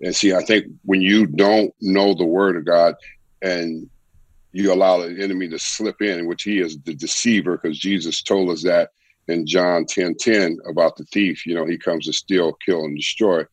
And 0.00 0.14
see, 0.14 0.34
I 0.34 0.42
think 0.44 0.66
when 0.84 1.00
you 1.00 1.26
don't 1.26 1.72
know 1.80 2.14
the 2.14 2.24
word 2.24 2.56
of 2.56 2.64
God 2.64 2.94
and 3.40 3.88
you 4.52 4.72
allow 4.72 4.98
the 4.98 5.22
enemy 5.22 5.48
to 5.48 5.58
slip 5.58 6.02
in, 6.02 6.26
which 6.26 6.42
he 6.42 6.60
is 6.60 6.78
the 6.84 6.94
deceiver, 6.94 7.58
because 7.58 7.78
Jesus 7.78 8.22
told 8.22 8.50
us 8.50 8.62
that 8.64 8.90
in 9.28 9.46
John 9.46 9.84
10 9.86 10.16
10 10.18 10.58
about 10.68 10.96
the 10.96 11.04
thief. 11.04 11.46
You 11.46 11.54
know, 11.54 11.66
he 11.66 11.78
comes 11.78 12.06
to 12.06 12.12
steal, 12.12 12.56
kill, 12.64 12.84
and 12.84 12.96
destroy. 12.96 13.44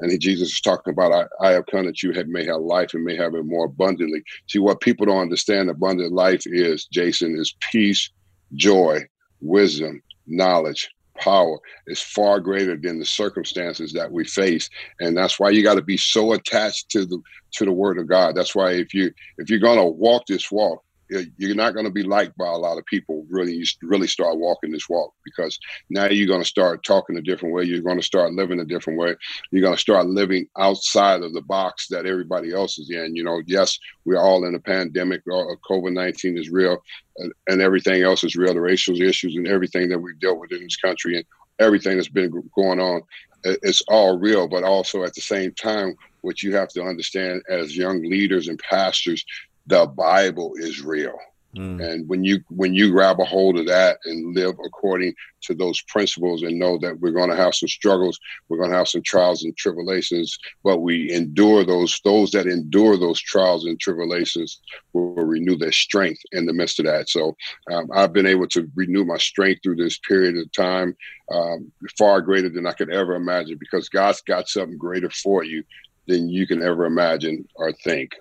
And 0.00 0.10
he, 0.10 0.18
Jesus 0.18 0.50
is 0.50 0.60
talking 0.60 0.92
about, 0.92 1.12
I, 1.12 1.48
I 1.48 1.52
have 1.52 1.66
come 1.66 1.86
that 1.86 2.02
you 2.02 2.12
may 2.28 2.44
have 2.46 2.60
life 2.60 2.94
and 2.94 3.04
may 3.04 3.16
have 3.16 3.34
it 3.34 3.44
more 3.44 3.66
abundantly. 3.66 4.22
See, 4.48 4.58
what 4.58 4.80
people 4.80 5.06
don't 5.06 5.20
understand 5.20 5.70
abundant 5.70 6.12
life 6.12 6.42
is, 6.46 6.86
Jason, 6.86 7.36
is 7.36 7.54
peace, 7.70 8.10
joy, 8.54 9.02
wisdom, 9.40 10.02
knowledge, 10.26 10.88
power 11.18 11.58
is 11.86 12.00
far 12.00 12.40
greater 12.40 12.76
than 12.76 12.98
the 12.98 13.04
circumstances 13.04 13.92
that 13.92 14.10
we 14.10 14.24
face 14.24 14.68
and 15.00 15.16
that's 15.16 15.38
why 15.38 15.50
you 15.50 15.62
got 15.62 15.74
to 15.74 15.82
be 15.82 15.96
so 15.96 16.32
attached 16.32 16.88
to 16.90 17.04
the 17.04 17.20
to 17.52 17.64
the 17.64 17.72
word 17.72 17.98
of 17.98 18.08
god 18.08 18.34
that's 18.34 18.54
why 18.54 18.70
if 18.70 18.94
you 18.94 19.10
if 19.38 19.50
you're 19.50 19.58
going 19.58 19.78
to 19.78 19.84
walk 19.84 20.22
this 20.26 20.50
walk 20.50 20.82
you're 21.08 21.54
not 21.54 21.74
going 21.74 21.86
to 21.86 21.92
be 21.92 22.02
liked 22.02 22.36
by 22.36 22.46
a 22.46 22.56
lot 22.56 22.78
of 22.78 22.84
people 22.86 23.26
really 23.30 23.54
you 23.54 23.64
really 23.82 24.06
start 24.06 24.38
walking 24.38 24.70
this 24.70 24.88
walk 24.88 25.14
because 25.24 25.58
now 25.90 26.06
you're 26.06 26.26
going 26.26 26.42
to 26.42 26.48
start 26.48 26.84
talking 26.84 27.16
a 27.16 27.22
different 27.22 27.54
way. 27.54 27.64
You're 27.64 27.80
going 27.80 27.98
to 27.98 28.04
start 28.04 28.32
living 28.32 28.60
a 28.60 28.64
different 28.64 28.98
way. 28.98 29.14
You're 29.50 29.62
going 29.62 29.74
to 29.74 29.80
start 29.80 30.06
living 30.06 30.46
outside 30.58 31.22
of 31.22 31.32
the 31.32 31.42
box 31.42 31.88
that 31.88 32.06
everybody 32.06 32.52
else 32.52 32.78
is 32.78 32.90
in. 32.90 33.16
You 33.16 33.24
know 33.24 33.42
yes 33.46 33.78
we're 34.04 34.20
all 34.20 34.44
in 34.44 34.54
a 34.54 34.60
pandemic. 34.60 35.22
Uh, 35.30 35.54
covid-19 35.68 36.38
is 36.38 36.50
real 36.50 36.78
and 37.16 37.60
everything 37.60 38.02
else 38.02 38.24
is 38.24 38.36
real. 38.36 38.54
The 38.54 38.60
racial 38.60 39.00
issues 39.00 39.34
and 39.36 39.48
everything 39.48 39.88
that 39.88 39.98
we've 39.98 40.20
dealt 40.20 40.38
with 40.38 40.52
in 40.52 40.62
this 40.62 40.76
country 40.76 41.16
and 41.16 41.24
everything 41.58 41.96
that's 41.96 42.08
been 42.08 42.30
going 42.54 42.80
on 42.80 43.02
it's 43.44 43.82
all 43.88 44.18
real. 44.18 44.48
But 44.48 44.64
also 44.64 45.04
at 45.04 45.14
the 45.14 45.20
same 45.20 45.52
time 45.52 45.94
what 46.22 46.42
you 46.42 46.54
have 46.54 46.68
to 46.68 46.82
understand 46.82 47.42
as 47.48 47.76
young 47.76 48.02
leaders 48.02 48.48
and 48.48 48.58
pastors 48.58 49.24
the 49.68 49.86
Bible 49.86 50.52
is 50.56 50.82
real. 50.82 51.18
Mm. 51.56 51.82
And 51.82 52.08
when 52.08 52.24
you 52.24 52.40
when 52.50 52.74
you 52.74 52.90
grab 52.90 53.20
a 53.20 53.24
hold 53.24 53.58
of 53.58 53.66
that 53.66 53.98
and 54.04 54.34
live 54.34 54.54
according 54.64 55.14
to 55.42 55.54
those 55.54 55.80
principles 55.82 56.42
and 56.42 56.58
know 56.58 56.76
that 56.78 57.00
we're 57.00 57.10
going 57.10 57.30
to 57.30 57.36
have 57.36 57.54
some 57.54 57.70
struggles, 57.70 58.20
we're 58.48 58.58
going 58.58 58.70
to 58.70 58.76
have 58.76 58.88
some 58.88 59.02
trials 59.02 59.44
and 59.44 59.56
tribulations, 59.56 60.38
but 60.62 60.78
we 60.78 61.10
endure 61.10 61.64
those 61.64 62.00
those 62.04 62.30
that 62.32 62.46
endure 62.46 62.98
those 62.98 63.18
trials 63.18 63.64
and 63.64 63.80
tribulations 63.80 64.60
will, 64.92 65.14
will 65.14 65.24
renew 65.24 65.56
their 65.56 65.72
strength 65.72 66.20
in 66.32 66.44
the 66.44 66.52
midst 66.52 66.80
of 66.80 66.84
that. 66.84 67.08
So 67.08 67.34
um, 67.72 67.88
I've 67.94 68.12
been 68.12 68.26
able 68.26 68.48
to 68.48 68.70
renew 68.74 69.04
my 69.04 69.18
strength 69.18 69.62
through 69.62 69.76
this 69.76 69.98
period 70.00 70.36
of 70.36 70.52
time, 70.52 70.94
um, 71.32 71.72
far 71.96 72.20
greater 72.20 72.50
than 72.50 72.66
I 72.66 72.72
could 72.72 72.90
ever 72.90 73.14
imagine, 73.14 73.56
because 73.58 73.88
God's 73.88 74.20
got 74.20 74.48
something 74.48 74.76
greater 74.76 75.10
for 75.10 75.44
you 75.44 75.64
than 76.06 76.28
you 76.28 76.46
can 76.46 76.62
ever 76.62 76.84
imagine 76.84 77.48
or 77.54 77.72
think. 77.72 78.16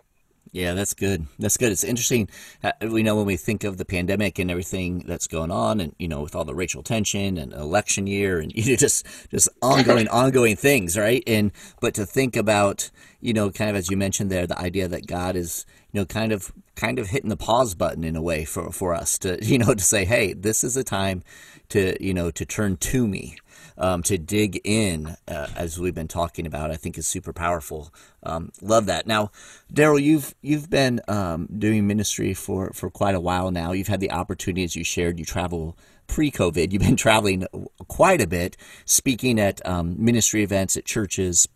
Yeah, 0.52 0.74
that's 0.74 0.94
good. 0.94 1.28
That's 1.40 1.58
good. 1.58 1.72
It's 1.72 1.84
interesting. 1.84 2.30
Uh, 2.64 2.72
we 2.82 3.04
know 3.04 3.16
when 3.16 3.26
we 3.26 3.38
think 3.38 3.64
of 3.64 3.78
the 3.78 3.86
pandemic 3.86 4.40
and 4.40 4.50
everything 4.50 5.00
that's 5.00 5.28
going 5.28 5.52
on, 5.52 5.80
and 5.80 5.96
you 6.00 6.08
know, 6.08 6.22
with 6.22 6.36
all 6.36 6.46
the 6.46 6.56
racial 6.56 6.84
tension 6.84 7.38
and 7.38 7.54
election 7.54 8.08
year, 8.08 8.40
and 8.40 8.52
you 8.56 8.72
know, 8.72 8.76
just 8.76 9.06
just 9.30 9.50
ongoing, 9.62 10.08
ongoing 10.08 10.56
things, 10.56 10.98
right? 10.98 11.24
And 11.28 11.52
but 11.82 11.94
to 11.96 12.06
think 12.06 12.36
about, 12.36 12.90
you 13.20 13.34
know, 13.34 13.50
kind 13.52 13.70
of 13.70 13.76
as 13.76 13.90
you 13.90 13.98
mentioned 13.98 14.32
there, 14.32 14.48
the 14.48 14.60
idea 14.60 14.88
that 14.88 15.08
God 15.08 15.36
is, 15.36 15.66
you 15.92 16.00
know, 16.02 16.06
kind 16.06 16.32
of 16.32 16.54
kind 16.76 17.00
of 17.00 17.08
hitting 17.08 17.30
the 17.30 17.38
pause 17.38 17.74
button 17.76 18.04
in 18.04 18.16
a 18.16 18.22
way 18.22 18.46
for 18.46 18.72
for 18.72 18.94
us 18.94 19.18
to, 19.20 19.38
you 19.46 19.58
know, 19.58 19.74
to 19.74 19.84
say, 19.84 20.06
hey, 20.06 20.34
this 20.34 20.64
is 20.64 20.78
a 20.78 20.84
time 20.84 21.24
to, 21.70 22.02
you 22.04 22.14
know, 22.14 22.32
to 22.32 22.46
turn 22.46 22.78
to 22.78 23.08
me 23.08 23.38
um, 23.78 24.04
to 24.04 24.18
dig 24.18 24.60
in, 24.64 25.16
uh, 25.28 25.48
as 25.56 25.80
we've 25.80 25.96
been 25.96 26.08
talking 26.08 26.46
about, 26.46 26.72
I 26.72 26.76
think 26.76 26.98
is 26.98 27.08
super 27.08 27.34
powerful. 27.34 27.94
Um, 28.24 28.52
love 28.62 28.86
that. 28.88 29.08
Now, 29.08 29.32
Darryl, 29.74 30.02
you've 30.02 30.34
you've 30.42 30.70
been 30.70 31.02
um, 31.08 31.48
doing 31.58 31.88
ministry 31.88 32.34
for 32.34 32.72
for 32.74 32.90
quite 32.90 33.16
a 33.16 33.20
while 33.20 33.52
now. 33.52 33.72
You've 33.72 33.88
had 33.88 34.00
the 34.00 34.12
opportunity, 34.12 34.64
as 34.64 34.76
you 34.76 34.84
shared, 34.84 35.20
you 35.20 35.26
travel 35.26 35.78
pre-COVID. 36.08 36.72
You've 36.72 36.82
been 36.82 36.96
traveling 36.96 37.46
quite 37.88 38.22
a 38.22 38.28
bit, 38.28 38.58
speaking 38.86 39.40
at 39.40 39.66
um, 39.68 39.96
ministry 40.04 40.44
events 40.44 40.78
at 40.78 40.86
churches 40.86 41.48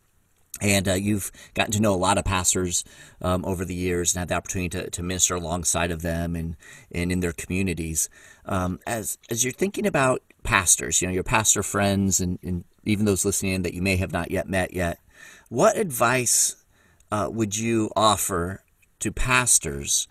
and 0.62 0.88
uh, 0.88 0.93
you've 0.93 1.31
gotten 1.55 1.71
to 1.73 1.81
know 1.81 1.93
a 1.93 1.95
lot 1.95 2.17
of 2.17 2.25
pastors 2.25 2.84
um, 3.21 3.43
over 3.45 3.65
the 3.65 3.73
years 3.73 4.13
and 4.13 4.19
had 4.19 4.27
the 4.27 4.36
opportunity 4.36 4.69
to, 4.69 4.89
to 4.91 5.03
minister 5.03 5.36
alongside 5.36 5.91
of 5.91 6.03
them 6.03 6.36
and, 6.36 6.55
and 6.91 7.12
in 7.12 7.19
their 7.19 7.34
communities. 7.34 8.10
Um, 8.45 8.79
as 8.86 9.17
as 9.29 9.43
you're 9.43 9.53
thinking 9.53 9.86
about 9.86 10.21
pastors, 10.43 11.01
you 11.01 11.08
know, 11.08 11.13
your 11.13 11.23
pastor 11.23 11.63
friends, 11.63 12.19
and, 12.19 12.39
and 12.43 12.63
even 12.84 13.06
those 13.06 13.25
listening 13.25 13.54
in 13.54 13.62
that 13.63 13.73
you 13.73 13.82
may 13.82 13.95
have 13.97 14.12
not 14.12 14.32
yet 14.32 14.49
met 14.49 14.73
yet, 14.73 14.99
what 15.49 15.77
advice 15.77 16.56
uh, 17.12 17.30
would 17.32 17.58
you 17.58 17.91
offer 17.95 18.63
to 18.99 19.12
pastors 19.12 20.08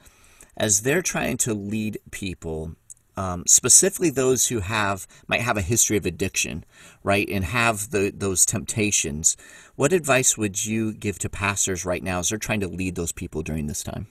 as 0.56 0.82
they're 0.82 1.02
trying 1.02 1.36
to 1.38 1.54
lead 1.54 1.98
people 2.10 2.76
um, 3.16 3.44
specifically 3.46 4.08
those 4.10 4.46
who 4.48 4.60
have 4.60 5.06
might 5.26 5.42
have 5.42 5.56
a 5.56 5.62
history 5.62 5.96
of 5.96 6.06
addiction, 6.06 6.64
right, 7.02 7.28
and 7.28 7.44
have 7.44 7.90
the, 7.90 8.12
those 8.16 8.46
temptations. 8.46 9.36
What 9.76 9.92
advice 9.92 10.38
would 10.38 10.64
you 10.64 10.94
give 10.94 11.18
to 11.18 11.28
pastors 11.28 11.84
right 11.84 12.02
now 12.02 12.20
as 12.20 12.30
they're 12.30 12.38
trying 12.38 12.60
to 12.60 12.68
lead 12.68 12.94
those 12.94 13.12
people 13.12 13.42
during 13.42 13.66
this 13.66 13.82
time? 13.82 14.06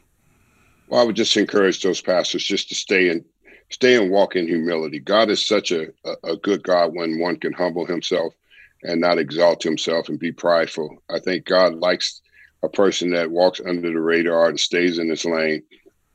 Well, 0.89 1.01
I 1.01 1.03
would 1.03 1.15
just 1.15 1.37
encourage 1.37 1.81
those 1.81 2.01
pastors 2.01 2.43
just 2.43 2.69
to 2.69 2.75
stay 2.75 3.09
in, 3.09 3.25
stay 3.71 3.95
and 3.95 4.11
walk 4.11 4.35
in 4.35 4.47
humility. 4.47 4.99
God 4.99 5.29
is 5.29 5.45
such 5.45 5.71
a, 5.71 5.87
a, 6.05 6.31
a 6.31 6.37
good 6.37 6.63
God 6.63 6.93
when 6.93 7.19
one 7.19 7.37
can 7.37 7.53
humble 7.53 7.85
himself 7.85 8.33
and 8.83 9.01
not 9.01 9.17
exalt 9.17 9.61
himself 9.61 10.09
and 10.09 10.19
be 10.19 10.31
prideful. 10.31 11.03
I 11.09 11.19
think 11.19 11.45
God 11.45 11.75
likes 11.75 12.21
a 12.63 12.69
person 12.69 13.11
that 13.11 13.31
walks 13.31 13.61
under 13.65 13.91
the 13.91 13.99
radar 13.99 14.49
and 14.49 14.59
stays 14.59 14.99
in 14.99 15.09
his 15.09 15.25
lane 15.25 15.63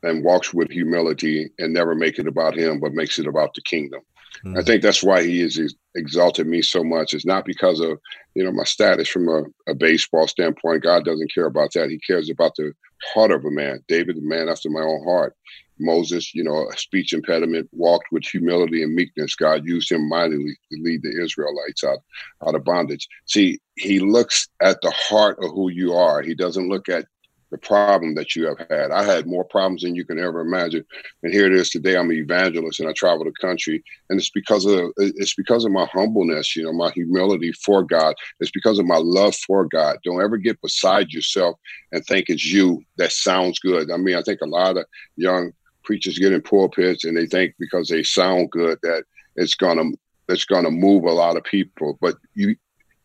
and 0.03 0.25
walks 0.25 0.53
with 0.53 0.71
humility 0.71 1.51
and 1.59 1.73
never 1.73 1.95
make 1.95 2.19
it 2.19 2.27
about 2.27 2.57
him, 2.57 2.81
but 2.81 2.93
makes 2.93 3.19
it 3.19 3.27
about 3.27 3.55
the 3.55 3.63
kingdom. 3.63 4.03
Mm-hmm. 4.45 4.59
I 4.59 4.63
think 4.63 4.83
that's 4.83 5.03
why 5.03 5.23
he 5.23 5.41
has 5.41 5.59
exalted 5.95 6.47
me 6.47 6.61
so 6.61 6.83
much. 6.83 7.15
It's 7.15 7.25
not 7.25 7.45
because 7.45 7.81
of 7.81 7.99
you 8.35 8.45
know 8.45 8.53
my 8.53 8.65
status 8.65 9.09
from 9.09 9.29
a, 9.29 9.45
a, 9.69 9.75
baseball 9.75 10.27
standpoint. 10.27 10.83
God 10.83 11.05
doesn't 11.05 11.33
care 11.33 11.47
about 11.47 11.73
that. 11.75 11.89
He 11.89 11.99
cares 11.99 12.29
about 12.31 12.55
the 12.57 12.73
heart 13.15 13.31
of 13.31 13.45
a 13.45 13.51
man. 13.51 13.83
David, 13.89 14.17
the 14.17 14.23
man 14.23 14.49
after 14.49 14.71
my 14.71 14.81
own 14.81 15.05
heart. 15.05 15.35
Moses, 15.79 16.35
you 16.35 16.45
know, 16.45 16.69
a 16.69 16.77
speech 16.77 17.13
impediment, 17.13 17.69
walked 17.73 18.07
with 18.13 18.25
humility 18.25 18.83
and 18.83 18.95
meekness. 18.95 19.35
God 19.35 19.67
used 19.67 19.91
him 19.91 20.09
mightily 20.09 20.57
to 20.73 20.83
lead 20.83 21.03
the 21.03 21.23
Israelites 21.23 21.85
out, 21.85 21.99
out 22.47 22.55
of 22.55 22.65
bondage. 22.65 23.09
See, 23.27 23.59
he 23.77 24.01
looks 24.01 24.49
at 24.63 24.81
the 24.83 24.91
heart 24.93 25.39
of 25.43 25.51
who 25.51 25.71
you 25.71 25.95
are. 25.95 26.23
He 26.23 26.35
doesn't 26.35 26.69
look 26.69 26.89
at 26.89 27.07
the 27.51 27.59
problem 27.59 28.17
that 28.17 28.35
you 28.35 28.47
have 28.47 28.59
had. 28.69 28.91
I 28.91 29.05
had 29.05 29.29
more 29.29 29.45
problems 29.45 29.83
than 29.83 29.95
you 29.95 30.05
can 30.05 30.19
ever 30.19 30.41
imagine, 30.41 30.85
and 31.23 31.33
here 31.33 31.47
it 31.47 31.53
is 31.53 31.71
today. 31.71 31.97
I'm 31.97 32.11
an 32.11 32.17
evangelist, 32.17 32.81
and 32.81 32.89
I 32.89 32.93
travel 32.93 33.25
the 33.25 33.33
country, 33.41 33.85
and 34.11 34.19
it's 34.19 34.31
because 34.31 34.65
of 34.65 34.91
it's 34.97 35.37
because 35.37 35.65
of 35.65 35.71
my 35.71 35.87
humbleness, 35.93 36.57
you 36.57 36.65
know, 36.65 36.73
my 36.73 36.91
humility 36.91 37.53
for 37.53 37.85
God. 37.85 38.17
It's 38.41 38.51
because 38.51 38.81
of 38.81 38.87
my 38.87 38.97
love 38.97 39.37
for 39.37 39.67
God. 39.67 39.99
Don't 40.05 40.23
ever 40.23 40.37
get 40.37 40.61
beside 40.63 41.13
yourself 41.13 41.57
and 41.93 42.05
think 42.05 42.29
it's 42.29 42.45
you 42.45 42.83
that 42.97 43.13
sounds 43.13 43.61
good. 43.61 43.89
I 43.89 43.99
mean, 43.99 44.17
I 44.17 44.23
think 44.23 44.41
a 44.41 44.47
lot 44.47 44.77
of 44.77 44.87
young 45.17 45.53
preachers 45.85 46.19
get 46.19 46.33
in 46.33 46.43
pulpits 46.43 47.05
and 47.05 47.17
they 47.17 47.27
think 47.27 47.55
because 47.59 47.89
they 47.89 48.03
sound 48.03 48.51
good 48.51 48.79
that 48.83 49.05
it's 49.37 49.55
gonna 49.55 49.91
it's 50.29 50.45
gonna 50.45 50.71
move 50.71 51.05
a 51.05 51.13
lot 51.13 51.37
of 51.37 51.45
people. 51.45 51.99
But 52.01 52.17
you 52.35 52.57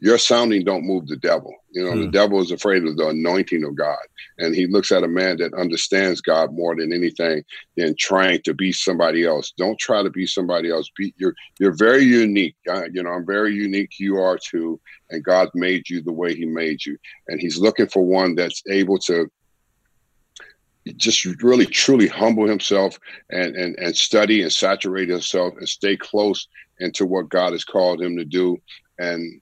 your 0.02 0.18
sounding 0.18 0.64
don't 0.64 0.86
move 0.86 1.08
the 1.08 1.18
devil. 1.18 1.54
You 1.72 1.84
know, 1.84 1.92
hmm. 1.92 2.02
the 2.02 2.08
devil 2.08 2.42
is 2.42 2.52
afraid 2.52 2.86
of 2.86 2.96
the 2.96 3.10
anointing 3.10 3.64
of 3.66 3.76
God. 3.76 3.98
And 4.38 4.56
he 4.56 4.66
looks 4.66 4.92
at 4.92 5.04
a 5.04 5.08
man 5.08 5.38
that 5.38 5.54
understands 5.54 6.22
God 6.22 6.54
more 6.54 6.76
than 6.76 6.94
anything 6.94 7.44
than 7.76 7.96
trying 8.00 8.42
to 8.44 8.54
be 8.54 8.72
somebody 8.72 9.26
else. 9.26 9.52
Don't 9.58 9.78
try 9.78 10.02
to 10.02 10.10
be 10.10 10.26
somebody 10.26 10.72
else. 10.72 10.90
Be 10.98 11.14
you're 11.18 11.36
you're 11.60 11.76
very 11.76 12.04
unique. 12.04 12.56
Uh, 12.70 12.86
you 12.94 13.04
know, 13.04 13.12
I'm 13.12 13.26
very 13.26 13.54
unique. 13.54 14.00
You 14.00 14.18
are 14.18 14.38
too. 14.38 14.80
And 15.10 15.24
God 15.24 15.50
made 15.54 15.90
you 15.90 16.02
the 16.02 16.14
way 16.14 16.34
he 16.34 16.46
made 16.46 16.86
you. 16.86 16.98
And 17.28 17.42
he's 17.42 17.58
looking 17.58 17.88
for 17.88 18.04
one 18.04 18.36
that's 18.36 18.64
able 18.70 19.00
to 19.00 19.30
just 20.96 21.26
really 21.44 21.66
truly 21.66 22.08
humble 22.08 22.48
himself 22.48 23.00
and, 23.30 23.56
and 23.56 23.78
and 23.78 23.96
study 23.96 24.42
and 24.42 24.52
saturate 24.52 25.10
himself 25.10 25.54
and 25.58 25.68
stay 25.68 25.96
close 25.96 26.48
into 26.80 27.06
what 27.06 27.30
God 27.30 27.52
has 27.52 27.64
called 27.64 28.02
him 28.02 28.18
to 28.18 28.26
do 28.26 28.58
and 28.98 29.42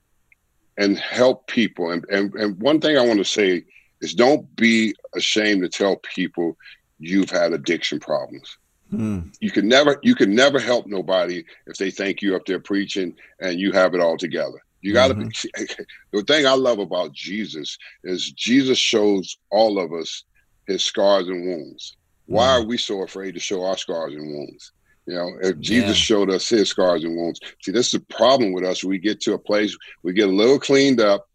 and 0.78 0.96
help 0.96 1.46
people. 1.48 1.90
And, 1.90 2.04
and, 2.08 2.32
and 2.34 2.60
one 2.60 2.80
thing 2.80 2.96
I 2.96 3.06
want 3.06 3.18
to 3.18 3.24
say 3.24 3.64
is 4.00 4.14
don't 4.14 4.54
be 4.56 4.94
ashamed 5.14 5.62
to 5.62 5.68
tell 5.68 5.96
people 5.96 6.56
you've 7.00 7.30
had 7.30 7.52
addiction 7.52 7.98
problems. 7.98 8.56
Mm. 8.92 9.34
You 9.40 9.50
can 9.50 9.68
never 9.68 9.98
you 10.02 10.14
can 10.14 10.34
never 10.34 10.58
help 10.58 10.86
nobody 10.86 11.44
if 11.66 11.76
they 11.76 11.90
think 11.90 12.22
you 12.22 12.34
up 12.34 12.46
there 12.46 12.60
preaching 12.60 13.14
and 13.40 13.60
you 13.60 13.72
have 13.72 13.94
it 13.94 14.00
all 14.00 14.16
together. 14.16 14.62
You 14.80 14.92
got 14.92 15.08
to 15.08 15.14
mm-hmm. 15.14 15.28
be. 15.28 15.84
The 16.12 16.22
thing 16.22 16.46
I 16.46 16.54
love 16.54 16.78
about 16.78 17.12
Jesus 17.12 17.76
is 18.02 18.30
Jesus 18.32 18.78
shows 18.78 19.36
all 19.50 19.78
of 19.78 19.92
us 19.92 20.24
his 20.68 20.84
scars 20.84 21.28
and 21.28 21.44
wounds. 21.46 21.96
Why 22.26 22.46
mm. 22.46 22.60
are 22.60 22.64
we 22.64 22.76
so 22.76 23.02
afraid 23.02 23.34
to 23.34 23.40
show 23.40 23.64
our 23.64 23.76
scars 23.76 24.14
and 24.14 24.30
wounds? 24.30 24.72
You 25.06 25.14
know, 25.14 25.32
if 25.40 25.58
Jesus 25.58 25.88
yeah. 25.98 26.16
showed 26.16 26.30
us 26.30 26.48
his 26.48 26.68
scars 26.68 27.02
and 27.02 27.16
wounds. 27.16 27.40
See, 27.62 27.72
this 27.72 27.86
is 27.86 27.92
the 27.92 28.14
problem 28.14 28.52
with 28.52 28.62
us. 28.62 28.84
We 28.84 28.98
get 28.98 29.20
to 29.22 29.32
a 29.32 29.38
place, 29.38 29.76
we 30.02 30.12
get 30.12 30.28
a 30.28 30.32
little 30.32 30.60
cleaned 30.60 31.00
up, 31.00 31.28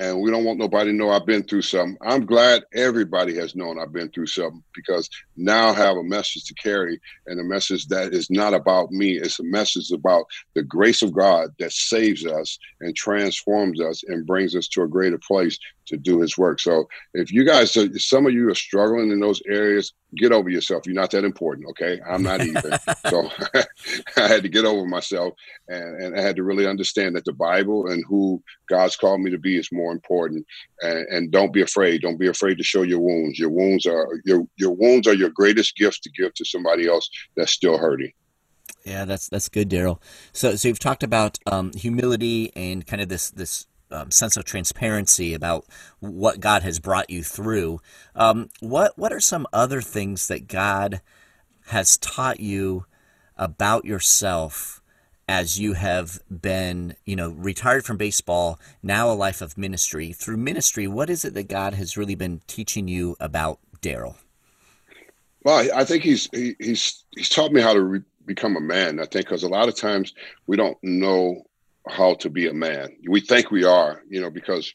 and 0.00 0.20
we 0.20 0.30
don't 0.30 0.44
want 0.44 0.58
nobody 0.58 0.90
to 0.90 0.96
know 0.96 1.10
I've 1.10 1.26
been 1.26 1.42
through 1.42 1.62
something. 1.62 1.98
I'm 2.00 2.24
glad 2.24 2.62
everybody 2.74 3.36
has 3.36 3.54
known 3.54 3.78
I've 3.78 3.92
been 3.92 4.08
through 4.08 4.28
something 4.28 4.62
because 4.74 5.10
now 5.36 5.68
I 5.68 5.74
have 5.74 5.96
a 5.96 6.02
message 6.02 6.44
to 6.44 6.54
carry 6.54 6.98
and 7.26 7.38
a 7.38 7.44
message 7.44 7.86
that 7.88 8.14
is 8.14 8.30
not 8.30 8.54
about 8.54 8.90
me. 8.90 9.18
It's 9.18 9.38
a 9.40 9.44
message 9.44 9.92
about 9.92 10.24
the 10.54 10.62
grace 10.62 11.02
of 11.02 11.12
God 11.12 11.50
that 11.58 11.72
saves 11.72 12.24
us 12.24 12.58
and 12.80 12.96
transforms 12.96 13.80
us 13.80 14.02
and 14.08 14.26
brings 14.26 14.56
us 14.56 14.68
to 14.68 14.82
a 14.82 14.88
greater 14.88 15.18
place 15.18 15.58
to 15.90 15.96
do 15.96 16.20
his 16.20 16.38
work. 16.38 16.60
So 16.60 16.88
if 17.14 17.30
you 17.30 17.44
guys, 17.44 17.76
some 18.04 18.26
of 18.26 18.32
you 18.32 18.48
are 18.48 18.54
struggling 18.54 19.10
in 19.10 19.20
those 19.20 19.42
areas, 19.46 19.92
get 20.16 20.32
over 20.32 20.48
yourself. 20.48 20.86
You're 20.86 20.94
not 20.94 21.10
that 21.10 21.24
important. 21.24 21.68
Okay. 21.70 22.00
I'm 22.08 22.22
not 22.22 22.40
either. 22.40 22.78
so 23.08 23.30
I 24.16 24.26
had 24.26 24.42
to 24.42 24.48
get 24.48 24.64
over 24.64 24.86
myself 24.86 25.34
and, 25.68 26.02
and 26.02 26.18
I 26.18 26.22
had 26.22 26.36
to 26.36 26.42
really 26.42 26.66
understand 26.66 27.14
that 27.16 27.24
the 27.24 27.32
Bible 27.32 27.88
and 27.88 28.04
who 28.08 28.42
God's 28.68 28.96
called 28.96 29.20
me 29.20 29.30
to 29.30 29.38
be 29.38 29.58
is 29.58 29.68
more 29.72 29.92
important. 29.92 30.46
And, 30.80 31.06
and 31.08 31.30
don't 31.30 31.52
be 31.52 31.62
afraid. 31.62 32.02
Don't 32.02 32.18
be 32.18 32.28
afraid 32.28 32.58
to 32.58 32.64
show 32.64 32.82
your 32.82 33.00
wounds. 33.00 33.38
Your 33.38 33.50
wounds 33.50 33.86
are 33.86 34.08
your, 34.24 34.46
your 34.56 34.72
wounds 34.72 35.06
are 35.06 35.14
your 35.14 35.30
greatest 35.30 35.76
gift 35.76 36.02
to 36.04 36.10
give 36.10 36.34
to 36.34 36.44
somebody 36.44 36.88
else 36.88 37.08
that's 37.36 37.52
still 37.52 37.78
hurting. 37.78 38.12
Yeah, 38.84 39.04
that's 39.04 39.28
that's 39.28 39.48
good, 39.48 39.68
Darryl. 39.68 40.00
So, 40.32 40.56
so 40.56 40.68
you've 40.68 40.78
talked 40.78 41.02
about 41.02 41.38
um, 41.46 41.72
humility 41.74 42.50
and 42.56 42.86
kind 42.86 43.02
of 43.02 43.08
this 43.08 43.30
this 43.30 43.66
um, 43.90 44.10
sense 44.10 44.36
of 44.36 44.44
transparency 44.44 45.34
about 45.34 45.66
what 46.00 46.40
God 46.40 46.62
has 46.62 46.78
brought 46.78 47.10
you 47.10 47.22
through. 47.22 47.80
Um, 48.14 48.48
what 48.60 48.96
what 48.98 49.12
are 49.12 49.20
some 49.20 49.46
other 49.52 49.80
things 49.80 50.28
that 50.28 50.48
God 50.48 51.00
has 51.66 51.96
taught 51.98 52.40
you 52.40 52.86
about 53.36 53.84
yourself 53.84 54.82
as 55.28 55.60
you 55.60 55.74
have 55.74 56.18
been, 56.28 56.96
you 57.04 57.14
know, 57.14 57.30
retired 57.30 57.84
from 57.84 57.96
baseball, 57.96 58.58
now 58.82 59.10
a 59.10 59.14
life 59.14 59.40
of 59.40 59.56
ministry? 59.56 60.12
Through 60.12 60.38
ministry, 60.38 60.86
what 60.86 61.08
is 61.10 61.24
it 61.24 61.34
that 61.34 61.48
God 61.48 61.74
has 61.74 61.96
really 61.96 62.16
been 62.16 62.40
teaching 62.46 62.88
you 62.88 63.16
about 63.20 63.58
Darryl? 63.80 64.16
Well, 65.42 65.68
I 65.74 65.84
think 65.84 66.02
he's 66.02 66.28
he, 66.32 66.54
he's 66.58 67.04
he's 67.14 67.28
taught 67.28 67.52
me 67.52 67.60
how 67.60 67.72
to 67.72 67.82
re- 67.82 68.02
become 68.26 68.56
a 68.56 68.60
man. 68.60 69.00
I 69.00 69.04
think 69.04 69.26
because 69.26 69.42
a 69.42 69.48
lot 69.48 69.68
of 69.68 69.76
times 69.76 70.14
we 70.46 70.56
don't 70.56 70.76
know 70.82 71.42
how 71.88 72.14
to 72.14 72.30
be 72.30 72.48
a 72.48 72.54
man. 72.54 72.96
We 73.08 73.20
think 73.20 73.50
we 73.50 73.64
are, 73.64 74.02
you 74.08 74.20
know, 74.20 74.30
because 74.30 74.72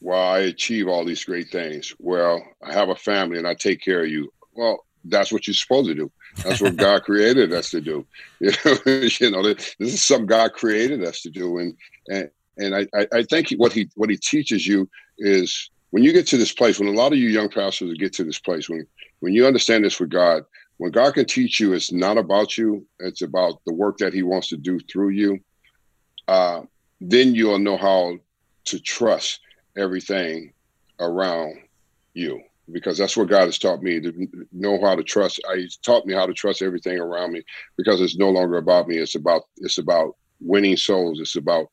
well, 0.00 0.20
I 0.20 0.40
achieve 0.40 0.86
all 0.86 1.04
these 1.04 1.24
great 1.24 1.48
things. 1.48 1.94
Well, 1.98 2.42
I 2.62 2.72
have 2.72 2.90
a 2.90 2.96
family 2.96 3.38
and 3.38 3.48
I 3.48 3.54
take 3.54 3.80
care 3.80 4.02
of 4.02 4.10
you. 4.10 4.30
Well, 4.52 4.84
that's 5.04 5.32
what 5.32 5.46
you're 5.46 5.54
supposed 5.54 5.88
to 5.88 5.94
do. 5.94 6.12
That's 6.44 6.60
what 6.60 6.76
God 6.76 7.02
created 7.04 7.52
us 7.52 7.70
to 7.70 7.80
do. 7.80 8.06
You 8.40 8.50
know, 8.64 8.76
you 8.84 9.30
know, 9.30 9.42
this 9.42 9.74
is 9.80 10.04
something 10.04 10.26
God 10.26 10.52
created 10.52 11.02
us 11.02 11.22
to 11.22 11.30
do. 11.30 11.58
And 11.58 11.74
and 12.08 12.28
and 12.58 12.74
I, 12.94 13.06
I 13.12 13.22
think 13.22 13.50
what 13.56 13.72
he 13.72 13.88
what 13.94 14.10
he 14.10 14.16
teaches 14.16 14.66
you 14.66 14.88
is 15.18 15.70
when 15.90 16.02
you 16.02 16.12
get 16.12 16.26
to 16.28 16.36
this 16.36 16.52
place, 16.52 16.78
when 16.78 16.88
a 16.88 16.92
lot 16.92 17.12
of 17.12 17.18
you 17.18 17.28
young 17.28 17.48
pastors 17.48 17.96
get 17.98 18.12
to 18.14 18.24
this 18.24 18.38
place, 18.38 18.68
when 18.68 18.86
when 19.20 19.32
you 19.32 19.46
understand 19.46 19.84
this 19.84 19.98
with 19.98 20.10
God, 20.10 20.42
when 20.76 20.90
God 20.90 21.14
can 21.14 21.24
teach 21.24 21.60
you, 21.60 21.72
it's 21.72 21.92
not 21.92 22.18
about 22.18 22.58
you, 22.58 22.86
it's 22.98 23.22
about 23.22 23.60
the 23.64 23.72
work 23.72 23.96
that 23.98 24.12
He 24.12 24.22
wants 24.22 24.48
to 24.48 24.58
do 24.58 24.78
through 24.80 25.10
you 25.10 25.40
uh, 26.28 26.62
then 27.00 27.34
you'll 27.34 27.58
know 27.58 27.76
how 27.76 28.18
to 28.66 28.78
trust 28.80 29.40
everything 29.76 30.52
around 31.00 31.56
you 32.14 32.40
because 32.72 32.96
that's 32.96 33.16
what 33.16 33.28
God 33.28 33.44
has 33.44 33.58
taught 33.58 33.82
me 33.82 34.00
to 34.00 34.28
know 34.52 34.80
how 34.80 34.94
to 34.94 35.02
trust. 35.02 35.40
He's 35.54 35.76
taught 35.76 36.06
me 36.06 36.14
how 36.14 36.26
to 36.26 36.32
trust 36.32 36.62
everything 36.62 36.98
around 36.98 37.32
me 37.32 37.42
because 37.76 38.00
it's 38.00 38.16
no 38.16 38.30
longer 38.30 38.56
about 38.56 38.88
me. 38.88 38.98
It's 38.98 39.16
about 39.16 39.42
it's 39.58 39.78
about 39.78 40.16
winning 40.40 40.76
souls. 40.76 41.20
It's 41.20 41.36
about 41.36 41.66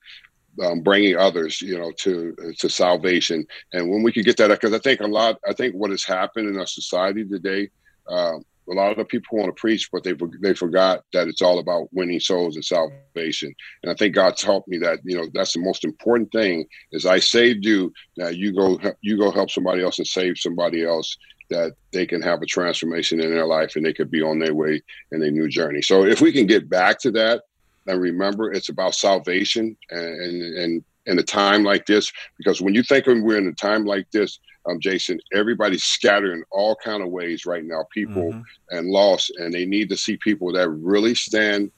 um, 0.61 0.81
bringing 0.81 1.15
others, 1.15 1.61
you 1.61 1.77
know, 1.77 1.91
to 1.99 2.35
to 2.57 2.69
salvation. 2.69 3.45
And 3.73 3.89
when 3.89 4.03
we 4.03 4.11
can 4.11 4.23
get 4.23 4.37
that, 4.37 4.49
because 4.49 4.73
I 4.73 4.79
think 4.79 4.99
a 4.99 5.07
lot, 5.07 5.39
I 5.47 5.53
think 5.53 5.75
what 5.75 5.91
has 5.91 6.03
happened 6.03 6.49
in 6.49 6.59
our 6.59 6.67
society 6.67 7.23
today, 7.23 7.69
um, 8.09 8.43
a 8.71 8.73
lot 8.73 8.91
of 8.91 8.97
the 8.97 9.05
people 9.05 9.37
want 9.37 9.49
to 9.55 9.59
preach, 9.59 9.89
but 9.91 10.03
they 10.03 10.13
they 10.41 10.53
forgot 10.53 11.03
that 11.13 11.27
it's 11.27 11.41
all 11.41 11.59
about 11.59 11.89
winning 11.91 12.19
souls 12.19 12.55
and 12.55 12.63
salvation. 12.63 13.53
And 13.83 13.91
I 13.91 13.95
think 13.95 14.15
God 14.15 14.37
taught 14.37 14.67
me 14.67 14.77
that 14.79 14.99
you 15.03 15.17
know 15.17 15.27
that's 15.33 15.53
the 15.53 15.59
most 15.59 15.83
important 15.83 16.31
thing. 16.31 16.65
Is 16.91 17.05
I 17.05 17.19
saved 17.19 17.65
you, 17.65 17.91
now 18.17 18.29
you 18.29 18.53
go 18.53 18.79
you 19.01 19.17
go 19.17 19.31
help 19.31 19.51
somebody 19.51 19.83
else 19.83 19.99
and 19.99 20.07
save 20.07 20.37
somebody 20.37 20.85
else 20.85 21.17
that 21.49 21.73
they 21.91 22.05
can 22.05 22.21
have 22.21 22.41
a 22.41 22.45
transformation 22.45 23.19
in 23.19 23.29
their 23.29 23.45
life 23.45 23.75
and 23.75 23.85
they 23.85 23.93
could 23.93 24.09
be 24.09 24.21
on 24.21 24.39
their 24.39 24.55
way 24.55 24.81
in 25.11 25.19
their 25.19 25.31
new 25.31 25.49
journey. 25.49 25.81
So 25.81 26.05
if 26.05 26.21
we 26.21 26.31
can 26.31 26.45
get 26.47 26.69
back 26.69 26.97
to 26.99 27.11
that 27.11 27.43
and 27.87 27.99
remember 27.99 28.53
it's 28.53 28.69
about 28.69 28.95
salvation 28.95 29.75
and 29.89 30.21
and, 30.21 30.57
and 30.57 30.83
in 31.05 31.17
a 31.19 31.23
time 31.23 31.63
like 31.63 31.85
this, 31.85 32.11
because 32.37 32.61
when 32.61 32.75
you 32.75 32.83
think 32.83 33.05
we're 33.05 33.37
in 33.37 33.47
a 33.47 33.53
time 33.53 33.85
like 33.85 34.09
this, 34.11 34.39
um, 34.65 34.79
Jason, 34.79 35.19
everybody's 35.33 35.83
scattered 35.83 36.33
in 36.33 36.43
all 36.51 36.75
kind 36.75 37.01
of 37.01 37.09
ways 37.09 37.45
right 37.45 37.65
now, 37.65 37.85
people 37.91 38.31
mm-hmm. 38.33 38.41
and 38.77 38.87
lost, 38.87 39.31
and 39.37 39.53
they 39.53 39.65
need 39.65 39.89
to 39.89 39.97
see 39.97 40.17
people 40.17 40.53
that 40.53 40.69
really 40.69 41.15
stand 41.15 41.71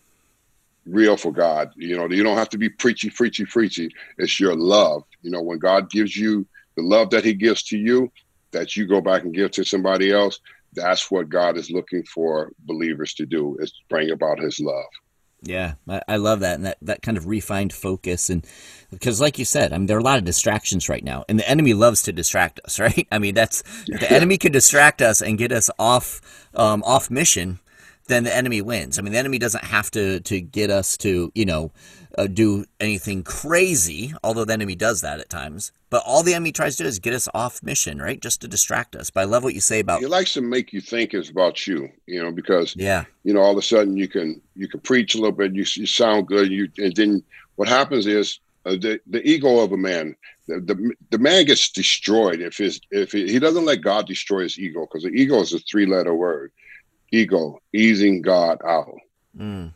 real 0.85 1.15
for 1.15 1.31
God. 1.31 1.71
You 1.75 1.95
know, 1.95 2.09
you 2.09 2.23
don't 2.23 2.37
have 2.37 2.49
to 2.49 2.57
be 2.57 2.69
preachy, 2.69 3.09
preachy, 3.09 3.45
preachy. 3.45 3.89
It's 4.17 4.39
your 4.39 4.55
love. 4.55 5.03
You 5.21 5.31
know, 5.31 5.41
when 5.41 5.59
God 5.59 5.89
gives 5.89 6.15
you 6.15 6.45
the 6.75 6.83
love 6.83 7.09
that 7.11 7.23
He 7.23 7.33
gives 7.33 7.63
to 7.63 7.77
you, 7.77 8.11
that 8.51 8.75
you 8.75 8.85
go 8.85 9.01
back 9.01 9.23
and 9.23 9.33
give 9.33 9.51
to 9.51 9.63
somebody 9.63 10.11
else. 10.11 10.39
That's 10.73 11.09
what 11.09 11.29
God 11.29 11.57
is 11.57 11.71
looking 11.71 12.03
for 12.03 12.51
believers 12.59 13.13
to 13.15 13.25
do: 13.25 13.57
is 13.59 13.73
bring 13.89 14.11
about 14.11 14.39
His 14.39 14.59
love. 14.59 14.85
Yeah, 15.45 15.73
I, 15.89 16.01
I, 16.07 16.15
love 16.15 16.39
that 16.39 16.55
and 16.55 16.65
that, 16.65 16.77
that 16.81 17.01
kind 17.01 17.17
of 17.17 17.27
refined 17.27 17.73
focus 17.73 18.29
and 18.29 18.47
because 18.91 19.19
like 19.19 19.37
you 19.37 19.43
said, 19.43 19.73
I 19.73 19.77
mean 19.77 19.87
there 19.87 19.97
are 19.97 19.99
a 19.99 20.03
lot 20.03 20.17
of 20.17 20.23
distractions 20.23 20.87
right 20.87 21.03
now 21.03 21.25
and 21.27 21.37
the 21.37 21.49
enemy 21.49 21.73
loves 21.73 22.01
to 22.03 22.13
distract 22.13 22.61
us, 22.63 22.79
right? 22.79 23.07
I 23.11 23.19
mean 23.19 23.35
that's 23.35 23.61
the 23.87 24.09
enemy 24.09 24.37
can 24.37 24.53
distract 24.53 25.01
us 25.01 25.21
and 25.21 25.37
get 25.37 25.51
us 25.51 25.69
off 25.77 26.21
um, 26.55 26.81
off 26.83 27.11
mission, 27.11 27.59
then 28.07 28.23
the 28.23 28.35
enemy 28.35 28.61
wins. 28.61 28.97
I 28.97 29.01
mean 29.01 29.13
the 29.13 29.19
enemy 29.19 29.39
doesn't 29.39 29.63
have 29.63 29.91
to 29.91 30.19
to 30.21 30.41
get 30.41 30.69
us 30.69 30.97
to 30.97 31.31
you 31.35 31.45
know 31.45 31.71
uh, 32.17 32.27
do 32.27 32.65
anything 32.79 33.23
crazy, 33.23 34.13
although 34.23 34.45
the 34.45 34.53
enemy 34.53 34.75
does 34.75 35.01
that 35.01 35.19
at 35.19 35.29
times. 35.29 35.71
But 35.89 36.03
all 36.05 36.23
the 36.23 36.33
enemy 36.33 36.51
tries 36.51 36.75
to 36.77 36.83
do 36.83 36.89
is 36.89 36.99
get 36.99 37.13
us 37.13 37.27
off 37.33 37.61
mission, 37.63 37.99
right? 37.99 38.19
Just 38.19 38.41
to 38.41 38.47
distract 38.47 38.95
us. 38.95 39.09
But 39.09 39.21
I 39.21 39.23
love 39.25 39.43
what 39.43 39.53
you 39.53 39.61
say 39.61 39.79
about. 39.79 39.99
He 39.99 40.07
likes 40.07 40.33
to 40.33 40.41
make 40.41 40.73
you 40.73 40.81
think 40.81 41.13
it's 41.13 41.29
about 41.29 41.65
you, 41.65 41.89
you 42.05 42.21
know, 42.21 42.31
because 42.31 42.75
yeah, 42.75 43.05
you 43.23 43.33
know, 43.33 43.41
all 43.41 43.51
of 43.51 43.57
a 43.57 43.61
sudden 43.61 43.97
you 43.97 44.07
can 44.07 44.41
you 44.55 44.67
can 44.67 44.79
preach 44.79 45.15
a 45.15 45.17
little 45.17 45.31
bit, 45.31 45.53
you, 45.53 45.65
you 45.73 45.85
sound 45.85 46.27
good, 46.27 46.51
you 46.51 46.69
and 46.77 46.95
then 46.95 47.23
what 47.55 47.67
happens 47.67 48.07
is 48.07 48.39
uh, 48.65 48.71
the 48.71 48.99
the 49.07 49.27
ego 49.27 49.59
of 49.59 49.71
a 49.71 49.77
man 49.77 50.15
the, 50.47 50.59
the, 50.59 50.93
the 51.11 51.17
man 51.17 51.45
gets 51.45 51.69
destroyed 51.71 52.41
if 52.41 52.57
his 52.57 52.81
if 52.91 53.11
he, 53.11 53.31
he 53.31 53.39
doesn't 53.39 53.65
let 53.65 53.81
God 53.81 54.07
destroy 54.07 54.43
his 54.43 54.59
ego 54.59 54.81
because 54.81 55.03
the 55.03 55.09
ego 55.09 55.39
is 55.39 55.53
a 55.53 55.59
three 55.59 55.85
letter 55.85 56.13
word 56.13 56.51
ego 57.13 57.59
easing 57.73 58.21
God 58.21 58.59
out. 58.67 58.97
Mm. 59.37 59.71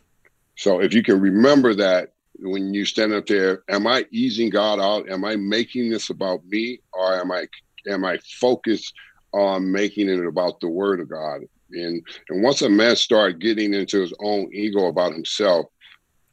So 0.56 0.80
if 0.80 0.92
you 0.92 1.02
can 1.02 1.20
remember 1.20 1.74
that 1.74 2.12
when 2.40 2.74
you 2.74 2.84
stand 2.84 3.12
up 3.12 3.26
there, 3.26 3.62
am 3.68 3.86
I 3.86 4.04
easing 4.10 4.50
God 4.50 4.80
out? 4.80 5.08
Am 5.08 5.24
I 5.24 5.36
making 5.36 5.90
this 5.90 6.10
about 6.10 6.44
me, 6.46 6.80
or 6.92 7.14
am 7.14 7.30
I 7.30 7.46
am 7.88 8.04
I 8.04 8.18
focused 8.40 8.92
on 9.32 9.70
making 9.70 10.08
it 10.08 10.24
about 10.24 10.60
the 10.60 10.68
Word 10.68 11.00
of 11.00 11.08
God? 11.08 11.42
And 11.72 12.04
and 12.28 12.42
once 12.42 12.62
a 12.62 12.68
man 12.68 12.96
start 12.96 13.38
getting 13.38 13.72
into 13.72 14.00
his 14.00 14.12
own 14.20 14.50
ego 14.52 14.86
about 14.86 15.12
himself, 15.12 15.66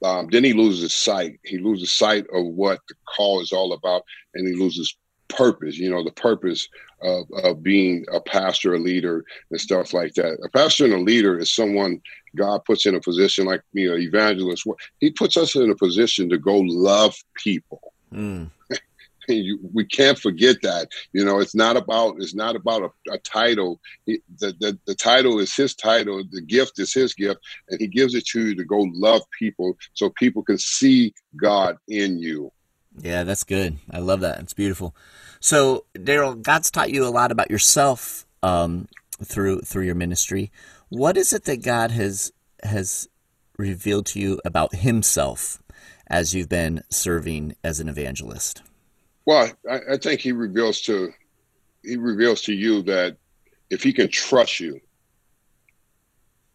um, 0.03 0.27
then 0.31 0.43
he 0.43 0.53
loses 0.53 0.93
sight. 0.93 1.39
He 1.43 1.57
loses 1.59 1.91
sight 1.91 2.25
of 2.33 2.45
what 2.45 2.79
the 2.89 2.95
call 3.15 3.41
is 3.41 3.51
all 3.51 3.73
about, 3.73 4.03
and 4.33 4.47
he 4.47 4.55
loses 4.55 4.95
purpose. 5.27 5.77
You 5.77 5.91
know, 5.91 6.03
the 6.03 6.11
purpose 6.11 6.67
of, 7.05 7.25
of 7.43 7.63
being 7.63 8.05
a 8.11 8.19
pastor, 8.19 8.73
a 8.73 8.79
leader, 8.79 9.23
and 9.51 9.61
stuff 9.61 9.93
like 9.93 10.13
that. 10.15 10.37
A 10.43 10.49
pastor 10.49 10.85
and 10.85 10.93
a 10.93 10.99
leader 10.99 11.37
is 11.37 11.53
someone 11.53 12.01
God 12.35 12.65
puts 12.65 12.85
in 12.85 12.95
a 12.95 12.99
position 12.99 13.45
like 13.45 13.61
you 13.73 13.89
know, 13.89 13.97
evangelist. 13.97 14.67
He 14.99 15.11
puts 15.11 15.37
us 15.37 15.55
in 15.55 15.69
a 15.69 15.75
position 15.75 16.29
to 16.29 16.37
go 16.37 16.59
love 16.59 17.15
people. 17.35 17.81
Mm. 18.13 18.49
you, 19.27 19.59
we 19.73 19.83
can't 19.83 20.17
forget 20.17 20.57
that. 20.61 20.87
You 21.11 21.25
know, 21.25 21.39
it's 21.39 21.55
not 21.55 21.75
about 21.75 22.15
it's 22.19 22.35
not 22.35 22.55
about 22.55 22.83
a, 22.83 23.13
a 23.13 23.17
title. 23.17 23.81
He, 24.05 24.19
the, 24.39 24.53
the 24.59 24.79
the 24.85 24.95
title 24.95 25.39
is 25.39 25.53
his 25.53 25.75
title. 25.75 26.23
The 26.31 26.41
gift 26.41 26.79
is 26.79 26.93
his 26.93 27.13
gift, 27.13 27.39
and 27.69 27.81
he 27.81 27.87
gives 27.87 28.13
it 28.13 28.25
to 28.27 28.47
you 28.47 28.55
to 28.55 28.63
go 28.63 28.87
love 28.93 29.23
people, 29.37 29.75
so 29.95 30.11
people 30.11 30.43
can 30.43 30.59
see 30.59 31.13
God 31.35 31.77
in 31.87 32.19
you. 32.19 32.51
Yeah, 33.01 33.23
that's 33.23 33.43
good. 33.43 33.77
I 33.91 33.99
love 33.99 34.21
that. 34.21 34.39
It's 34.39 34.53
beautiful. 34.53 34.95
So, 35.39 35.85
Darryl, 35.95 36.41
God's 36.41 36.71
taught 36.71 36.91
you 36.91 37.05
a 37.05 37.09
lot 37.09 37.31
about 37.31 37.51
yourself 37.51 38.25
um, 38.41 38.87
through 39.23 39.61
through 39.61 39.83
your 39.83 39.95
ministry. 39.95 40.51
What 40.89 41.17
is 41.17 41.33
it 41.33 41.43
that 41.45 41.63
God 41.63 41.91
has 41.91 42.31
has 42.63 43.09
revealed 43.57 44.05
to 44.07 44.19
you 44.19 44.39
about 44.45 44.75
Himself 44.75 45.61
as 46.07 46.33
you've 46.33 46.49
been 46.49 46.83
serving 46.89 47.55
as 47.63 47.79
an 47.79 47.89
evangelist? 47.89 48.61
Well, 49.25 49.51
I, 49.69 49.79
I 49.93 49.97
think 49.97 50.21
he 50.21 50.31
reveals 50.31 50.81
to 50.81 51.11
he 51.83 51.97
reveals 51.97 52.41
to 52.43 52.53
you 52.53 52.81
that 52.83 53.17
if 53.69 53.83
he 53.83 53.93
can 53.93 54.07
trust 54.09 54.59
you, 54.59 54.79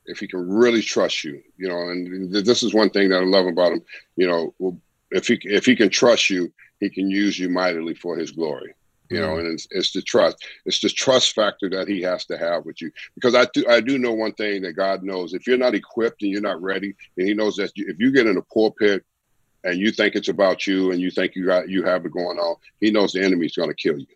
if 0.07 0.19
he 0.19 0.27
can 0.27 0.49
really 0.49 0.83
trust 0.83 1.25
you, 1.25 1.43
you 1.57 1.69
know, 1.69 1.79
and 1.79 2.33
this 2.33 2.63
is 2.63 2.75
one 2.75 2.91
thing 2.91 3.11
that 3.11 3.23
I 3.23 3.25
love 3.25 3.47
about 3.47 3.73
him. 3.73 3.83
You 4.17 4.27
know, 4.27 4.81
if 5.11 5.27
he 5.27 5.39
if 5.45 5.67
he 5.67 5.77
can 5.77 5.91
trust 5.91 6.31
you, 6.31 6.53
he 6.79 6.91
can 6.91 7.11
use 7.11 7.39
you 7.39 7.49
mightily 7.49 7.95
for 7.95 8.17
his 8.17 8.31
glory. 8.31 8.75
You 9.11 9.21
know, 9.21 9.35
mm. 9.35 9.41
and 9.41 9.55
it's, 9.55 9.67
it's 9.73 9.91
the 9.91 10.03
trust. 10.03 10.37
It's 10.65 10.81
the 10.81 10.89
trust 10.89 11.35
factor 11.35 11.69
that 11.71 11.89
he 11.89 12.01
has 12.03 12.25
to 12.27 12.39
have 12.39 12.65
with 12.65 12.81
you. 12.81 12.93
Because 13.17 13.35
I 13.35 13.47
do 13.53 13.65
I 13.69 13.81
do 13.81 13.99
know 13.99 14.13
one 14.13 14.33
thing 14.35 14.63
that 14.63 14.75
God 14.75 15.03
knows: 15.03 15.35
if 15.35 15.47
you're 15.47 15.59
not 15.59 15.75
equipped 15.75 16.23
and 16.23 16.31
you're 16.31 16.41
not 16.41 16.63
ready, 16.63 16.95
and 17.17 17.27
He 17.27 17.35
knows 17.35 17.57
that 17.57 17.73
if 17.75 17.99
you 17.99 18.13
get 18.13 18.29
in 18.29 18.37
a 18.37 18.43
pulpit 18.43 19.05
and 19.65 19.79
you 19.79 19.91
think 19.91 20.15
it's 20.15 20.29
about 20.29 20.67
you 20.67 20.93
and 20.93 21.01
you 21.01 21.11
think 21.11 21.35
you 21.35 21.45
got 21.45 21.69
you 21.69 21.83
have 21.83 22.07
it 22.07 22.13
going 22.13 22.39
on, 22.39 22.57
he 22.81 22.93
knows 22.93 23.13
the 23.13 23.23
enemy's 23.23 23.57
going 23.57 23.69
to 23.69 23.75
kill 23.75 23.99
you. 23.99 24.07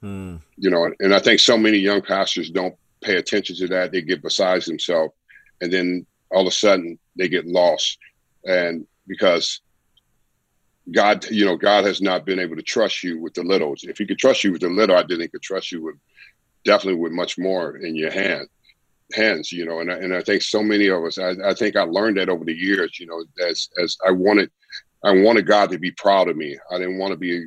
Hmm. 0.00 0.36
You 0.56 0.70
know, 0.70 0.90
and 0.98 1.14
I 1.14 1.18
think 1.18 1.38
so 1.38 1.58
many 1.58 1.76
young 1.76 2.00
pastors 2.00 2.50
don't 2.50 2.74
pay 3.02 3.16
attention 3.16 3.54
to 3.56 3.66
that. 3.68 3.92
They 3.92 4.00
get 4.00 4.22
besides 4.22 4.64
themselves, 4.64 5.12
and 5.60 5.70
then 5.70 6.06
all 6.30 6.40
of 6.40 6.46
a 6.46 6.52
sudden 6.52 6.98
they 7.16 7.28
get 7.28 7.46
lost, 7.46 7.98
and 8.46 8.86
because 9.06 9.60
God, 10.90 11.30
you 11.30 11.44
know, 11.44 11.56
God 11.56 11.84
has 11.84 12.02
not 12.02 12.26
been 12.26 12.38
able 12.38 12.56
to 12.56 12.62
trust 12.62 13.02
you 13.04 13.20
with 13.20 13.34
the 13.34 13.42
littles. 13.42 13.84
If 13.84 13.98
He 13.98 14.06
could 14.06 14.18
trust 14.18 14.42
you 14.42 14.52
with 14.52 14.62
the 14.62 14.68
little, 14.68 14.96
I 14.96 15.02
didn't 15.02 15.22
he 15.22 15.28
could 15.28 15.42
trust 15.42 15.70
you 15.70 15.82
with 15.82 15.96
definitely 16.64 17.00
with 17.00 17.12
much 17.12 17.38
more 17.38 17.76
in 17.76 17.94
your 17.94 18.10
hand 18.10 18.48
hands. 19.14 19.52
You 19.52 19.64
know, 19.64 19.80
and 19.80 19.92
I, 19.92 19.96
and 19.96 20.14
I 20.14 20.22
think 20.22 20.42
so 20.42 20.62
many 20.62 20.88
of 20.88 21.04
us, 21.04 21.18
I, 21.18 21.34
I 21.44 21.54
think 21.54 21.76
I 21.76 21.82
learned 21.82 22.16
that 22.16 22.28
over 22.28 22.44
the 22.44 22.54
years. 22.54 22.98
You 22.98 23.06
know, 23.06 23.24
as 23.46 23.68
as 23.82 23.96
I 24.06 24.10
wanted 24.10 24.50
I 25.04 25.12
wanted 25.12 25.46
God 25.46 25.70
to 25.70 25.78
be 25.78 25.90
proud 25.90 26.28
of 26.28 26.36
me. 26.36 26.56
I 26.70 26.78
didn't 26.78 26.98
want 26.98 27.12
to 27.12 27.16
be 27.16 27.46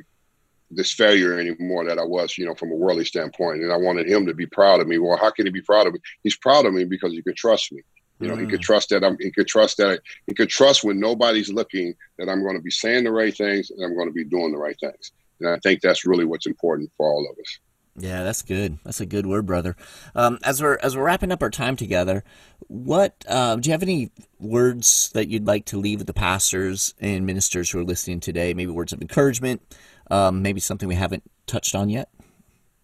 this 0.70 0.92
failure 0.92 1.38
anymore 1.38 1.84
that 1.86 1.98
I 1.98 2.04
was, 2.04 2.36
you 2.36 2.44
know, 2.44 2.54
from 2.54 2.72
a 2.72 2.74
worldly 2.74 3.04
standpoint. 3.04 3.62
And 3.62 3.72
I 3.72 3.76
wanted 3.76 4.08
him 4.08 4.26
to 4.26 4.34
be 4.34 4.46
proud 4.46 4.80
of 4.80 4.88
me. 4.88 4.98
Well, 4.98 5.16
how 5.16 5.30
can 5.30 5.46
he 5.46 5.52
be 5.52 5.62
proud 5.62 5.86
of 5.86 5.94
me? 5.94 6.00
He's 6.22 6.36
proud 6.36 6.66
of 6.66 6.74
me 6.74 6.84
because 6.84 7.12
he 7.12 7.22
can 7.22 7.34
trust 7.34 7.72
me. 7.72 7.82
You 8.18 8.28
know, 8.28 8.36
mm. 8.36 8.40
he 8.42 8.46
could 8.46 8.62
trust 8.62 8.90
that 8.90 9.04
I'm 9.04 9.16
he 9.20 9.30
could 9.30 9.46
trust 9.46 9.76
that 9.78 10.00
he 10.26 10.34
could 10.34 10.48
trust 10.48 10.84
when 10.84 10.98
nobody's 10.98 11.52
looking 11.52 11.94
that 12.18 12.28
I'm 12.28 12.42
going 12.42 12.56
to 12.56 12.62
be 12.62 12.70
saying 12.70 13.04
the 13.04 13.12
right 13.12 13.36
things 13.36 13.70
and 13.70 13.84
I'm 13.84 13.94
going 13.94 14.08
to 14.08 14.12
be 14.12 14.24
doing 14.24 14.52
the 14.52 14.58
right 14.58 14.78
things. 14.80 15.12
And 15.40 15.50
I 15.50 15.58
think 15.58 15.80
that's 15.80 16.06
really 16.06 16.24
what's 16.24 16.46
important 16.46 16.90
for 16.96 17.12
all 17.12 17.28
of 17.30 17.38
us. 17.38 17.58
Yeah, 17.98 18.24
that's 18.24 18.42
good. 18.42 18.78
That's 18.84 19.00
a 19.00 19.06
good 19.06 19.26
word, 19.26 19.46
brother. 19.46 19.74
Um, 20.14 20.38
as 20.44 20.62
we're 20.62 20.78
as 20.82 20.96
we're 20.96 21.04
wrapping 21.04 21.32
up 21.32 21.42
our 21.42 21.50
time 21.50 21.76
together, 21.76 22.24
what 22.68 23.24
uh, 23.26 23.56
do 23.56 23.68
you 23.68 23.72
have 23.72 23.82
any 23.82 24.10
words 24.38 25.10
that 25.14 25.28
you'd 25.28 25.46
like 25.46 25.64
to 25.66 25.78
leave 25.78 25.98
with 25.98 26.06
the 26.06 26.12
pastors 26.12 26.94
and 27.00 27.24
ministers 27.24 27.70
who 27.70 27.80
are 27.80 27.84
listening 27.84 28.20
today? 28.20 28.52
Maybe 28.52 28.70
words 28.70 28.92
of 28.92 29.00
encouragement, 29.00 29.62
um, 30.10 30.42
maybe 30.42 30.60
something 30.60 30.88
we 30.88 30.94
haven't 30.94 31.22
touched 31.46 31.74
on 31.74 31.88
yet. 31.88 32.10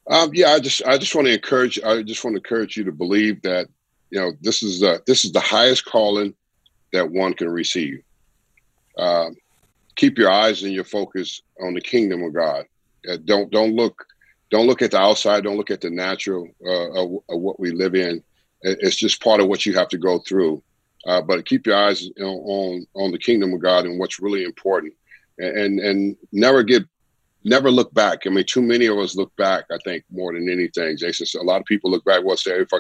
Um, 0.09 0.31
yeah, 0.33 0.51
I 0.53 0.61
just 0.61 0.83
I 0.85 0.97
just 0.97 1.15
want 1.15 1.27
to 1.27 1.35
encourage 1.35 1.79
I 1.83 2.03
just 2.03 2.25
want 2.25 2.35
to 2.35 2.39
encourage 2.39 2.79
you 2.79 2.85
to 2.85 2.93
believe 2.93 3.43
that 3.43 3.69
you 4.13 4.21
know 4.21 4.33
this 4.43 4.63
is 4.63 4.81
the 4.81 5.03
this 5.07 5.25
is 5.25 5.33
the 5.33 5.41
highest 5.41 5.87
calling 5.87 6.35
that 6.93 7.11
one 7.11 7.33
can 7.33 7.49
receive. 7.49 8.03
Um, 8.99 9.35
keep 9.97 10.19
your 10.19 10.31
eyes 10.31 10.63
and 10.63 10.73
your 10.73 10.85
focus 10.85 11.41
on 11.61 11.73
the 11.73 11.81
kingdom 11.81 12.23
of 12.23 12.35
God. 12.35 12.67
Uh, 13.11 13.17
don't 13.25 13.51
don't 13.51 13.75
look 13.75 14.05
don't 14.51 14.67
look 14.67 14.83
at 14.83 14.91
the 14.91 15.01
outside. 15.01 15.45
Don't 15.45 15.57
look 15.57 15.71
at 15.71 15.81
the 15.81 15.89
natural 15.89 16.47
uh, 16.65 16.91
of, 16.91 17.23
of, 17.31 17.41
what 17.41 17.59
we 17.59 17.71
live 17.71 17.95
in. 17.95 18.23
It's 18.61 18.97
just 18.97 19.23
part 19.23 19.41
of 19.41 19.49
what 19.49 19.65
you 19.65 19.73
have 19.75 19.89
to 19.89 19.99
go 19.99 20.19
through. 20.19 20.63
Uh, 21.07 21.23
but 21.23 21.47
keep 21.47 21.67
your 21.67 21.77
eyes 21.77 22.07
know, 22.19 22.39
on 22.45 22.87
on 22.95 23.13
the 23.13 23.19
kingdom 23.19 23.55
of 23.55 23.63
God 23.63 23.87
and 23.87 23.99
what's 23.99 24.21
really 24.21 24.45
important, 24.45 24.93
and 25.39 25.81
and 25.81 26.17
never 26.33 26.63
get 26.63 26.85
never 27.45 27.71
look 27.71 27.93
back. 27.95 28.21
I 28.27 28.31
mean, 28.31 28.45
too 28.47 28.63
many 28.63 28.87
of 28.87 28.99
us 28.99 29.17
look 29.17 29.35
back. 29.37 29.65
I 29.71 29.79
think 29.85 30.05
more 30.11 30.33
than 30.33 30.51
anything, 30.51 30.97
Jason. 30.97 31.41
A 31.41 31.45
lot 31.45 31.61
of 31.61 31.67
people 31.67 31.91
look 31.91 32.05
back. 32.05 32.23
Well, 32.25 32.37
say 32.37 32.61
if 32.61 32.73
I 32.73 32.79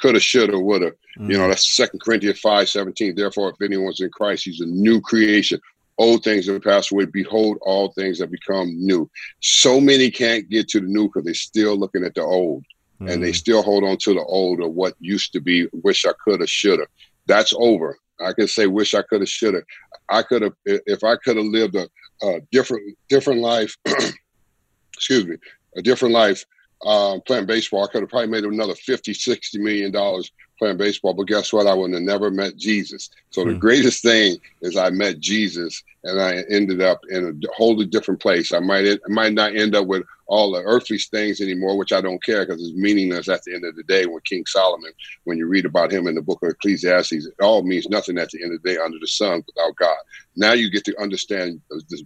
coulda, 0.00 0.20
shoulda, 0.20 0.58
woulda. 0.58 0.90
Mm-hmm. 0.90 1.30
You 1.30 1.38
know, 1.38 1.44
mm. 1.44 1.48
that's 1.50 1.76
Second 1.76 2.00
Corinthians 2.00 2.40
five 2.40 2.68
seventeen. 2.68 3.14
Therefore, 3.14 3.50
if 3.50 3.62
anyone's 3.62 4.00
in 4.00 4.10
Christ, 4.10 4.44
he's 4.44 4.60
a 4.60 4.66
new 4.66 5.00
creation 5.00 5.60
old 5.98 6.24
things 6.24 6.46
have 6.46 6.62
passed 6.62 6.92
away. 6.92 7.04
Behold, 7.06 7.58
all 7.62 7.92
things 7.92 8.20
have 8.20 8.30
become 8.30 8.74
new. 8.76 9.10
So 9.40 9.80
many 9.80 10.10
can't 10.10 10.48
get 10.48 10.68
to 10.70 10.80
the 10.80 10.86
new 10.86 11.08
because 11.08 11.24
they're 11.24 11.34
still 11.34 11.76
looking 11.76 12.04
at 12.04 12.14
the 12.14 12.22
old 12.22 12.64
mm. 13.00 13.12
and 13.12 13.22
they 13.22 13.30
mm. 13.30 13.36
still 13.36 13.62
hold 13.62 13.84
on 13.84 13.96
to 13.98 14.14
the 14.14 14.22
old 14.22 14.60
or 14.60 14.68
what 14.68 14.94
used 15.00 15.32
to 15.32 15.40
be, 15.40 15.68
wish 15.72 16.04
I 16.04 16.12
could 16.24 16.40
have, 16.40 16.50
should 16.50 16.80
have. 16.80 16.88
That's 17.26 17.54
over. 17.56 17.98
I 18.20 18.32
can 18.32 18.48
say, 18.48 18.66
wish 18.66 18.94
I 18.94 19.02
could 19.02 19.20
have, 19.20 19.28
should 19.28 19.54
have. 19.54 19.64
I 20.08 20.22
could 20.22 20.42
have, 20.42 20.52
if 20.64 21.02
I 21.04 21.16
could 21.16 21.36
have 21.36 21.46
lived 21.46 21.74
a, 21.76 21.88
a 22.22 22.40
different, 22.52 22.96
different 23.08 23.40
life, 23.40 23.76
excuse 24.94 25.26
me, 25.26 25.36
a 25.76 25.82
different 25.82 26.14
life 26.14 26.44
um, 26.84 27.20
playing 27.22 27.46
baseball, 27.46 27.84
I 27.84 27.92
could 27.92 28.02
have 28.02 28.10
probably 28.10 28.28
made 28.28 28.44
another 28.44 28.74
50, 28.74 29.14
60 29.14 29.58
million 29.58 29.90
dollars 29.90 30.30
playing 30.58 30.76
baseball. 30.76 31.14
But 31.14 31.26
guess 31.26 31.52
what? 31.52 31.66
I 31.66 31.74
wouldn't 31.74 31.94
have 31.94 32.02
never 32.02 32.30
met 32.30 32.56
Jesus. 32.56 33.10
So 33.30 33.42
hmm. 33.42 33.50
the 33.50 33.58
greatest 33.58 34.02
thing 34.02 34.38
is 34.62 34.76
I 34.76 34.90
met 34.90 35.20
Jesus, 35.20 35.82
and 36.04 36.20
I 36.20 36.44
ended 36.50 36.80
up 36.80 37.00
in 37.08 37.26
a 37.26 37.52
wholly 37.52 37.86
different 37.86 38.20
place. 38.20 38.52
I 38.52 38.60
might 38.60 38.86
I 38.86 39.08
might 39.08 39.32
not 39.32 39.56
end 39.56 39.74
up 39.74 39.86
with 39.86 40.04
all 40.26 40.52
the 40.52 40.62
earthly 40.62 40.98
things 40.98 41.40
anymore, 41.40 41.76
which 41.76 41.92
I 41.92 42.00
don't 42.00 42.22
care 42.22 42.46
because 42.46 42.62
it's 42.62 42.76
meaningless 42.76 43.28
at 43.28 43.42
the 43.42 43.54
end 43.54 43.64
of 43.64 43.76
the 43.76 43.82
day. 43.84 44.06
When 44.06 44.20
King 44.24 44.44
Solomon, 44.46 44.92
when 45.24 45.38
you 45.38 45.46
read 45.46 45.66
about 45.66 45.92
him 45.92 46.06
in 46.06 46.14
the 46.14 46.22
book 46.22 46.42
of 46.42 46.50
Ecclesiastes, 46.50 47.26
it 47.26 47.34
all 47.42 47.62
means 47.62 47.88
nothing 47.88 48.18
at 48.18 48.30
the 48.30 48.42
end 48.42 48.54
of 48.54 48.62
the 48.62 48.70
day 48.70 48.78
under 48.78 48.98
the 48.98 49.06
sun 49.06 49.42
without 49.46 49.76
God. 49.76 49.96
Now 50.36 50.52
you 50.52 50.70
get 50.70 50.84
to 50.86 51.00
understand 51.00 51.60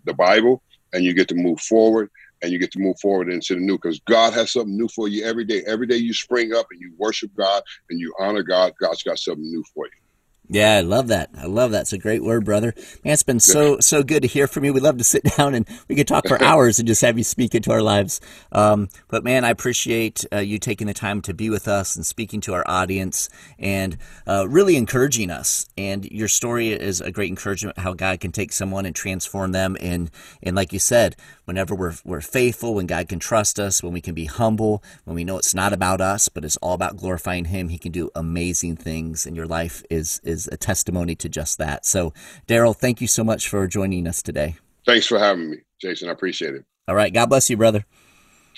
the, 0.04 0.14
Bible, 0.14 0.62
and 0.92 1.04
you 1.04 1.14
get 1.14 1.28
to 1.28 1.34
move 1.34 1.60
forward 1.60 2.10
and 2.42 2.52
you 2.52 2.58
get 2.58 2.72
to 2.72 2.80
move 2.80 2.98
forward 3.00 3.30
into 3.32 3.54
the 3.54 3.60
new 3.60 3.76
because 3.76 4.00
God 4.08 4.32
has 4.32 4.52
something 4.52 4.76
new 4.76 4.88
for 4.88 5.08
you 5.08 5.24
every 5.24 5.44
day. 5.44 5.62
Every 5.66 5.86
day 5.86 5.96
you 5.96 6.14
spring 6.14 6.54
up 6.54 6.66
and 6.70 6.80
you 6.80 6.92
worship 6.96 7.30
God 7.36 7.62
and 7.90 7.98
you 8.00 8.14
honor 8.18 8.42
God, 8.42 8.72
God's 8.80 9.02
got 9.02 9.18
something 9.18 9.44
new 9.44 9.64
for 9.74 9.86
you. 9.86 10.07
Yeah, 10.48 10.76
I 10.76 10.80
love 10.80 11.08
that. 11.08 11.30
I 11.36 11.46
love 11.46 11.72
that. 11.72 11.82
It's 11.82 11.92
a 11.92 11.98
great 11.98 12.24
word, 12.24 12.44
brother. 12.44 12.72
Man, 13.04 13.12
it's 13.12 13.22
been 13.24 13.40
so 13.40 13.80
so 13.80 14.02
good 14.02 14.22
to 14.22 14.28
hear 14.28 14.46
from 14.46 14.64
you. 14.64 14.72
We'd 14.72 14.82
love 14.82 14.96
to 14.98 15.04
sit 15.04 15.24
down 15.36 15.54
and 15.54 15.68
we 15.88 15.96
could 15.96 16.08
talk 16.08 16.26
for 16.26 16.42
hours 16.44 16.78
and 16.78 16.88
just 16.88 17.02
have 17.02 17.18
you 17.18 17.24
speak 17.24 17.54
into 17.54 17.72
our 17.72 17.82
lives. 17.82 18.20
Um, 18.52 18.88
but 19.08 19.24
man, 19.24 19.44
I 19.44 19.50
appreciate 19.50 20.24
uh, 20.32 20.38
you 20.38 20.58
taking 20.58 20.86
the 20.86 20.94
time 20.94 21.20
to 21.22 21.34
be 21.34 21.50
with 21.50 21.68
us 21.68 21.96
and 21.96 22.06
speaking 22.06 22.40
to 22.42 22.54
our 22.54 22.64
audience 22.66 23.28
and 23.58 23.98
uh, 24.26 24.46
really 24.48 24.76
encouraging 24.76 25.30
us. 25.30 25.66
And 25.76 26.06
your 26.06 26.28
story 26.28 26.70
is 26.72 27.02
a 27.02 27.10
great 27.10 27.28
encouragement 27.28 27.78
how 27.78 27.92
God 27.92 28.20
can 28.20 28.32
take 28.32 28.52
someone 28.52 28.86
and 28.86 28.96
transform 28.96 29.52
them. 29.52 29.76
And 29.80 30.10
and 30.42 30.56
like 30.56 30.72
you 30.72 30.78
said, 30.78 31.16
whenever 31.44 31.74
we're 31.74 31.96
we're 32.04 32.22
faithful, 32.22 32.74
when 32.74 32.86
God 32.86 33.08
can 33.08 33.18
trust 33.18 33.58
us, 33.60 33.82
when 33.82 33.92
we 33.92 34.00
can 34.00 34.14
be 34.14 34.26
humble, 34.26 34.82
when 35.04 35.14
we 35.16 35.24
know 35.24 35.36
it's 35.36 35.54
not 35.54 35.74
about 35.74 36.00
us, 36.00 36.30
but 36.30 36.44
it's 36.44 36.56
all 36.58 36.74
about 36.74 36.96
glorifying 36.96 37.46
Him, 37.46 37.68
He 37.68 37.78
can 37.78 37.92
do 37.92 38.10
amazing 38.14 38.76
things. 38.76 39.26
And 39.26 39.36
your 39.36 39.46
life 39.46 39.82
is 39.90 40.20
is 40.24 40.37
is 40.38 40.48
a 40.52 40.56
testimony 40.56 41.14
to 41.16 41.28
just 41.28 41.58
that. 41.58 41.84
So, 41.84 42.12
Darryl, 42.46 42.74
thank 42.74 43.00
you 43.00 43.08
so 43.08 43.24
much 43.24 43.48
for 43.48 43.66
joining 43.66 44.06
us 44.06 44.22
today. 44.22 44.56
Thanks 44.86 45.06
for 45.06 45.18
having 45.18 45.50
me, 45.50 45.56
Jason. 45.80 46.08
I 46.08 46.12
appreciate 46.12 46.54
it. 46.54 46.64
All 46.86 46.94
right. 46.94 47.12
God 47.12 47.26
bless 47.26 47.50
you, 47.50 47.56
brother. 47.56 47.84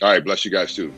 All 0.02 0.10
right. 0.10 0.24
Bless 0.24 0.44
you 0.44 0.50
guys 0.50 0.74
too. 0.74 0.92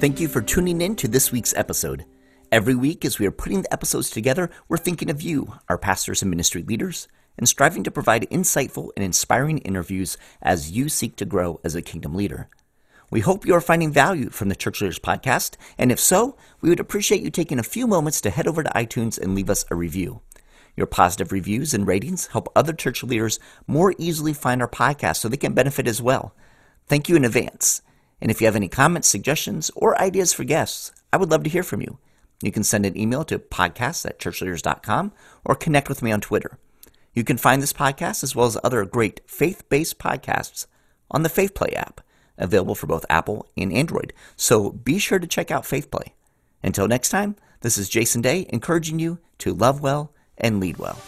Thank 0.00 0.20
you 0.20 0.28
for 0.28 0.40
tuning 0.40 0.80
in 0.80 0.96
to 0.96 1.08
this 1.08 1.32
week's 1.32 1.54
episode. 1.56 2.04
Every 2.52 2.74
week, 2.74 3.04
as 3.04 3.18
we 3.18 3.26
are 3.26 3.32
putting 3.32 3.62
the 3.62 3.72
episodes 3.72 4.10
together, 4.10 4.48
we're 4.68 4.76
thinking 4.76 5.10
of 5.10 5.22
you, 5.22 5.54
our 5.68 5.78
pastors 5.78 6.22
and 6.22 6.30
ministry 6.30 6.62
leaders, 6.62 7.08
and 7.36 7.48
striving 7.48 7.82
to 7.82 7.90
provide 7.90 8.30
insightful 8.30 8.90
and 8.96 9.04
inspiring 9.04 9.58
interviews 9.58 10.16
as 10.40 10.70
you 10.70 10.88
seek 10.88 11.16
to 11.16 11.24
grow 11.24 11.60
as 11.64 11.74
a 11.74 11.82
kingdom 11.82 12.14
leader. 12.14 12.48
We 13.10 13.20
hope 13.20 13.46
you 13.46 13.54
are 13.54 13.60
finding 13.60 13.92
value 13.92 14.30
from 14.30 14.48
the 14.48 14.56
Church 14.56 14.80
Leaders 14.80 14.98
Podcast, 14.98 15.56
and 15.78 15.92
if 15.92 16.00
so, 16.00 16.36
we 16.60 16.68
would 16.68 16.80
appreciate 16.80 17.22
you 17.22 17.30
taking 17.30 17.58
a 17.58 17.62
few 17.62 17.86
moments 17.86 18.20
to 18.22 18.30
head 18.30 18.46
over 18.46 18.62
to 18.62 18.70
iTunes 18.70 19.18
and 19.18 19.34
leave 19.34 19.50
us 19.50 19.64
a 19.70 19.74
review. 19.74 20.20
Your 20.76 20.86
positive 20.86 21.30
reviews 21.30 21.72
and 21.72 21.86
ratings 21.86 22.28
help 22.28 22.48
other 22.56 22.72
church 22.72 23.04
leaders 23.04 23.38
more 23.66 23.94
easily 23.98 24.32
find 24.32 24.60
our 24.60 24.68
podcast 24.68 25.16
so 25.16 25.28
they 25.28 25.36
can 25.36 25.54
benefit 25.54 25.86
as 25.86 26.02
well. 26.02 26.34
Thank 26.86 27.08
you 27.08 27.16
in 27.16 27.24
advance. 27.24 27.82
And 28.20 28.30
if 28.30 28.40
you 28.40 28.46
have 28.46 28.56
any 28.56 28.68
comments, 28.68 29.08
suggestions, 29.08 29.70
or 29.76 30.00
ideas 30.00 30.32
for 30.32 30.44
guests, 30.44 30.92
I 31.12 31.16
would 31.16 31.30
love 31.30 31.44
to 31.44 31.50
hear 31.50 31.62
from 31.62 31.80
you. 31.80 31.98
You 32.42 32.50
can 32.50 32.64
send 32.64 32.84
an 32.84 32.98
email 32.98 33.24
to 33.24 33.38
podcast 33.38 34.04
at 34.06 34.18
churchleaders.com 34.18 35.12
or 35.44 35.54
connect 35.54 35.88
with 35.88 36.02
me 36.02 36.10
on 36.10 36.20
Twitter. 36.20 36.58
You 37.14 37.22
can 37.22 37.36
find 37.36 37.62
this 37.62 37.72
podcast 37.72 38.24
as 38.24 38.34
well 38.34 38.46
as 38.46 38.58
other 38.64 38.84
great 38.84 39.20
faith 39.26 39.68
based 39.68 39.98
podcasts 39.98 40.66
on 41.10 41.22
the 41.22 41.28
Faith 41.28 41.54
Play 41.54 41.70
app, 41.76 42.00
available 42.38 42.74
for 42.74 42.86
both 42.86 43.06
Apple 43.08 43.48
and 43.56 43.72
Android. 43.72 44.12
So 44.36 44.72
be 44.72 44.98
sure 44.98 45.18
to 45.18 45.26
check 45.26 45.50
out 45.50 45.64
FaithPlay. 45.64 46.08
Until 46.62 46.88
next 46.88 47.10
time, 47.10 47.36
this 47.60 47.78
is 47.78 47.88
Jason 47.88 48.22
Daye 48.22 48.46
encouraging 48.50 48.98
you 48.98 49.18
to 49.38 49.54
love 49.54 49.80
well 49.80 50.12
and 50.38 50.60
lead 50.60 50.78
well. 50.78 50.98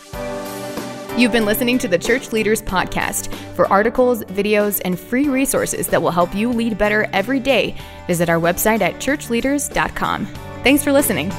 You've 1.17 1.33
been 1.33 1.47
listening 1.47 1.79
to 1.79 1.89
the 1.89 1.99
Church 1.99 2.31
Leaders 2.31 2.61
Podcast. 2.61 3.35
For 3.55 3.67
articles, 3.69 4.23
videos, 4.25 4.83
and 4.85 5.01
free 5.01 5.29
resources 5.29 5.89
that 5.89 6.03
will 6.03 6.11
help 6.11 6.35
you 6.35 6.53
lead 6.53 6.77
better 6.77 7.09
every 7.15 7.41
day, 7.41 7.75
visit 8.07 8.29
our 8.29 8.39
website 8.39 8.83
at 8.83 8.97
churchleaders.com. 8.97 10.27
Thanks 10.63 10.85
for 10.85 10.93
listening. 10.93 11.31